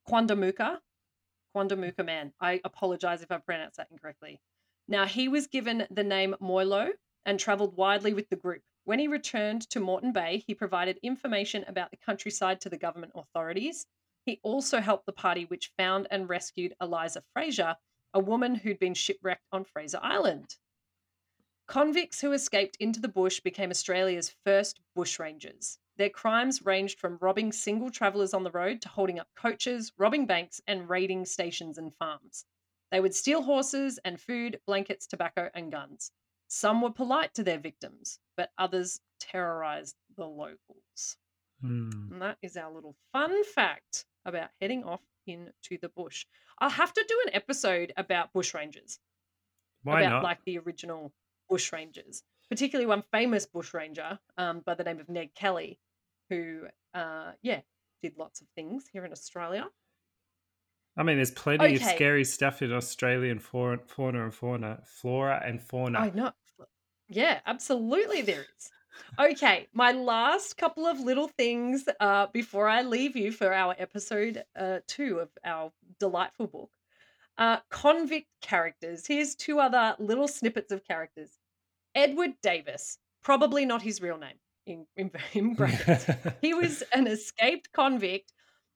[0.07, 0.77] Quandamooka.
[1.55, 2.31] Quandamooka man.
[2.39, 4.39] I apologize if I pronounced that incorrectly.
[4.87, 6.89] Now, he was given the name Moilo
[7.25, 8.61] and traveled widely with the group.
[8.83, 13.13] When he returned to Moreton Bay, he provided information about the countryside to the government
[13.15, 13.87] authorities.
[14.25, 17.75] He also helped the party which found and rescued Eliza Fraser,
[18.13, 20.55] a woman who'd been shipwrecked on Fraser Island.
[21.67, 25.79] Convicts who escaped into the bush became Australia's first bushrangers.
[25.97, 30.25] Their crimes ranged from robbing single travellers on the road to holding up coaches, robbing
[30.27, 32.45] banks, and raiding stations and farms.
[32.91, 36.11] They would steal horses and food, blankets, tobacco, and guns.
[36.47, 41.17] Some were polite to their victims, but others terrorized the locals.
[41.61, 41.89] Hmm.
[42.11, 46.25] And that is our little fun fact about heading off into the bush.
[46.59, 48.99] I'll have to do an episode about bushrangers,
[49.83, 50.23] Why about not?
[50.23, 51.11] like the original
[51.49, 55.79] bushrangers, particularly one famous bushranger um, by the name of Ned Kelly,
[56.29, 57.61] who, uh, yeah,
[58.01, 59.67] did lots of things here in Australia.
[60.97, 65.61] I mean, there's plenty of scary stuff in Australian fauna, fauna and fauna, flora and
[65.61, 65.99] fauna.
[65.99, 66.31] I know.
[67.09, 68.71] Yeah, absolutely there is.
[69.19, 74.43] Okay, my last couple of little things uh, before I leave you for our episode
[74.55, 76.69] uh, two of our delightful book.
[77.37, 79.05] Uh, convict characters.
[79.07, 81.37] Here's two other little snippets of characters.
[81.93, 86.07] Edward Davis, probably not his real name in, in, in brackets.
[86.41, 88.31] He was an escaped convict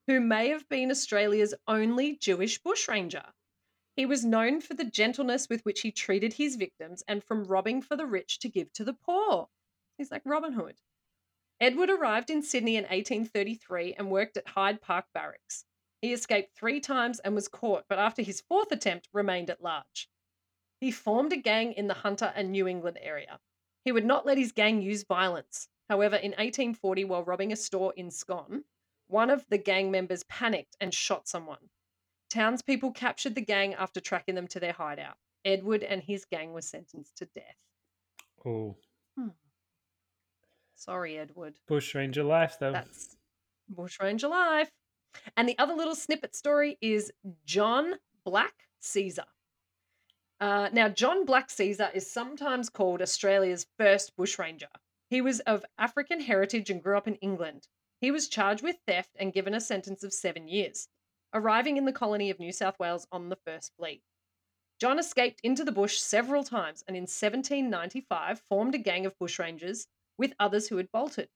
[0.08, 3.26] who may have been Australia's only Jewish bushranger.
[3.96, 7.82] He was known for the gentleness with which he treated his victims and from robbing
[7.82, 9.50] for the rich to give to the poor.
[9.98, 10.78] He's like Robin Hood.
[11.60, 15.66] Edward arrived in Sydney in 1833 and worked at Hyde Park Barracks.
[16.02, 20.10] He escaped three times and was caught, but after his fourth attempt, remained at large.
[20.80, 23.40] He formed a gang in the Hunter and New England area.
[23.84, 25.68] He would not let his gang use violence.
[25.90, 28.64] However, in 1840, while robbing a store in Scone,
[29.08, 31.70] one of the gang members panicked and shot someone.
[32.30, 35.18] Townspeople captured the gang after tracking them to their hideout.
[35.44, 37.56] Edward and his gang were sentenced to death.
[38.46, 38.76] oh,
[40.76, 41.56] Sorry, Edward.
[41.68, 42.72] bushranger life though.
[42.72, 43.18] That's
[43.70, 44.72] Bushranger life.
[45.36, 47.12] And the other little snippet story is
[47.46, 49.26] John Black Caesar.
[50.40, 54.70] Uh, now, John Black Caesar is sometimes called Australia's first bushranger.
[55.10, 57.68] He was of African heritage and grew up in England.
[58.00, 60.88] He was charged with theft and given a sentence of seven years.
[61.34, 64.02] arriving in the colony of New South Wales on the First Fleet.
[64.80, 69.88] John escaped into the bush several times and in 1795 formed a gang of bushrangers
[70.18, 71.30] with others who had bolted.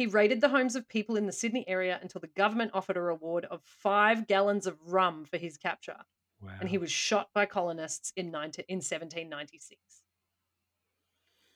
[0.00, 3.02] He raided the homes of people in the Sydney area until the government offered a
[3.02, 5.98] reward of five gallons of rum for his capture,
[6.40, 6.52] Wow.
[6.58, 9.78] and he was shot by colonists in, 19, in 1796.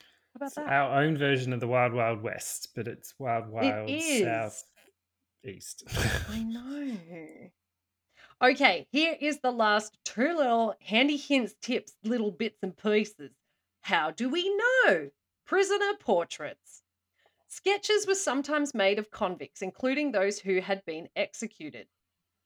[0.02, 0.68] How about It's that?
[0.68, 4.20] our own version of the Wild Wild West, but it's Wild Wild is.
[4.24, 4.62] South
[5.42, 5.84] East.
[6.28, 6.98] I know.
[8.42, 13.30] Okay, here is the last two little handy hints, tips, little bits and pieces.
[13.80, 15.08] How do we know?
[15.46, 16.82] Prisoner portraits.
[17.56, 21.86] Sketches were sometimes made of convicts, including those who had been executed.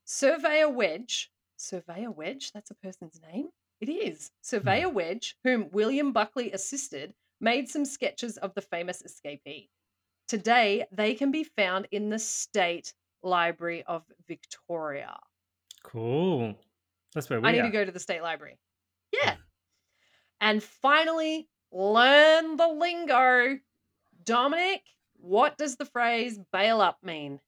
[0.04, 3.48] Surveyor Wedge, Surveyor Wedge, that's a person's name?
[3.80, 4.28] It is.
[4.28, 4.32] Hmm.
[4.42, 9.70] Surveyor Wedge, whom William Buckley assisted, made some sketches of the famous escapee.
[10.26, 12.92] Today, they can be found in the State
[13.22, 15.16] Library of Victoria.
[15.84, 16.54] cool.
[17.14, 17.62] That's where we I need are.
[17.62, 18.58] to go to the State Library.
[19.10, 19.36] Yeah.
[19.36, 19.40] Hmm.
[20.42, 23.58] And finally, learn the lingo.
[24.24, 24.82] Dominic,
[25.20, 27.40] what does the phrase bail up mean?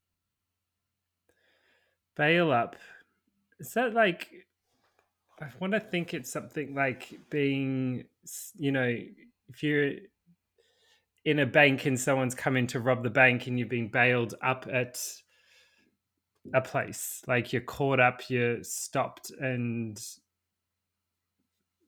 [2.17, 2.77] Bail up.
[3.59, 4.29] Is that like?
[5.41, 8.05] I want to think it's something like being,
[8.59, 8.95] you know,
[9.49, 9.93] if you're
[11.25, 14.67] in a bank and someone's coming to rob the bank and you've been bailed up
[14.71, 15.01] at
[16.53, 19.99] a place, like you're caught up, you're stopped, and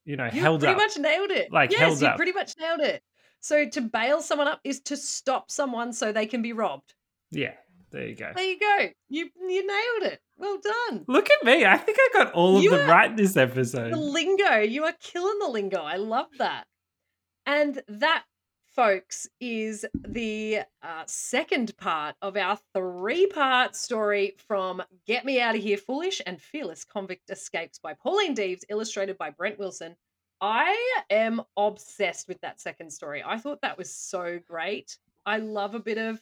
[0.05, 0.79] you know You held pretty up.
[0.79, 1.51] Pretty much nailed it.
[1.51, 2.17] Like, yes, held you up.
[2.17, 3.03] pretty much nailed it.
[3.43, 6.93] So to bail someone up is to stop someone so they can be robbed.
[7.29, 7.53] Yeah,
[7.91, 8.31] there you go.
[8.33, 8.87] There you go.
[9.09, 10.21] You you nailed it.
[10.37, 11.03] Well done.
[11.09, 11.65] Look at me.
[11.65, 13.91] I think I got all of You them are- right this episode.
[13.91, 14.59] The lingo.
[14.59, 15.81] You are killing the lingo.
[15.81, 16.65] I love that.
[17.45, 18.23] And that,
[18.65, 25.55] folks, is the uh, second part of our three part story from Get Me Out
[25.55, 29.97] of Here Foolish and Fearless Convict Escapes by Pauline Deeves, illustrated by Brent Wilson.
[30.43, 30.77] I
[31.09, 33.23] am obsessed with that second story.
[33.25, 34.97] I thought that was so great.
[35.25, 36.21] I love a bit of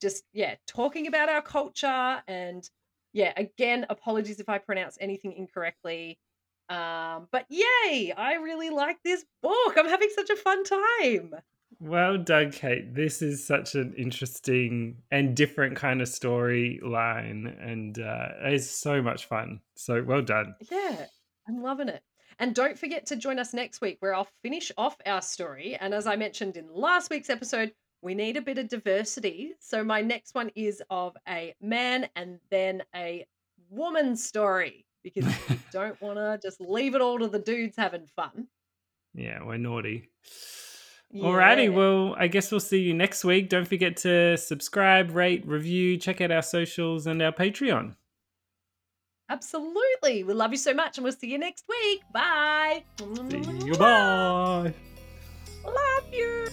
[0.00, 2.22] just, yeah, talking about our culture.
[2.26, 2.66] And
[3.12, 6.18] yeah, again, apologies if I pronounce anything incorrectly.
[6.70, 9.74] Um, but yay, I really like this book.
[9.76, 11.34] I'm having such a fun time.
[11.80, 12.94] Well done, Kate.
[12.94, 19.26] This is such an interesting and different kind of storyline, and uh, it's so much
[19.26, 19.60] fun.
[19.76, 20.54] So well done.
[20.70, 21.06] Yeah,
[21.46, 22.02] I'm loving it.
[22.40, 25.76] And don't forget to join us next week where I'll finish off our story.
[25.78, 27.72] And as I mentioned in last week's episode,
[28.02, 29.52] we need a bit of diversity.
[29.60, 33.26] So my next one is of a man and then a
[33.68, 38.06] woman story because we don't want to just leave it all to the dudes having
[38.16, 38.48] fun.
[39.14, 40.08] Yeah, we're naughty.
[41.14, 41.68] Alrighty, Yeah.
[41.70, 43.48] well, I guess we'll see you next week.
[43.48, 47.96] Don't forget to subscribe, rate, review, check out our socials and our Patreon.
[49.30, 50.24] Absolutely.
[50.24, 52.02] We love you so much and we'll see you next week.
[52.12, 52.82] Bye.
[52.98, 53.06] See
[53.64, 53.74] you.
[53.76, 54.74] Bye.
[55.64, 56.48] Love you.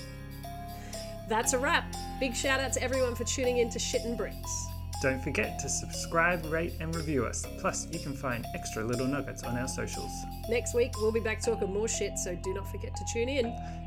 [1.28, 1.92] That's a wrap.
[2.20, 4.68] Big shout out to everyone for tuning in to Shit and Bricks.
[5.02, 7.46] Don't forget to subscribe, rate, and review us.
[7.60, 10.12] Plus, you can find extra little nuggets on our socials.
[10.50, 13.46] Next week, we'll be back talking more shit, so do not forget to tune in.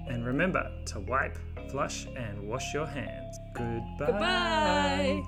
[0.09, 1.37] And remember to wipe,
[1.71, 3.39] flush, and wash your hands.
[3.55, 4.07] Goodbye.
[4.07, 5.23] Goodbye.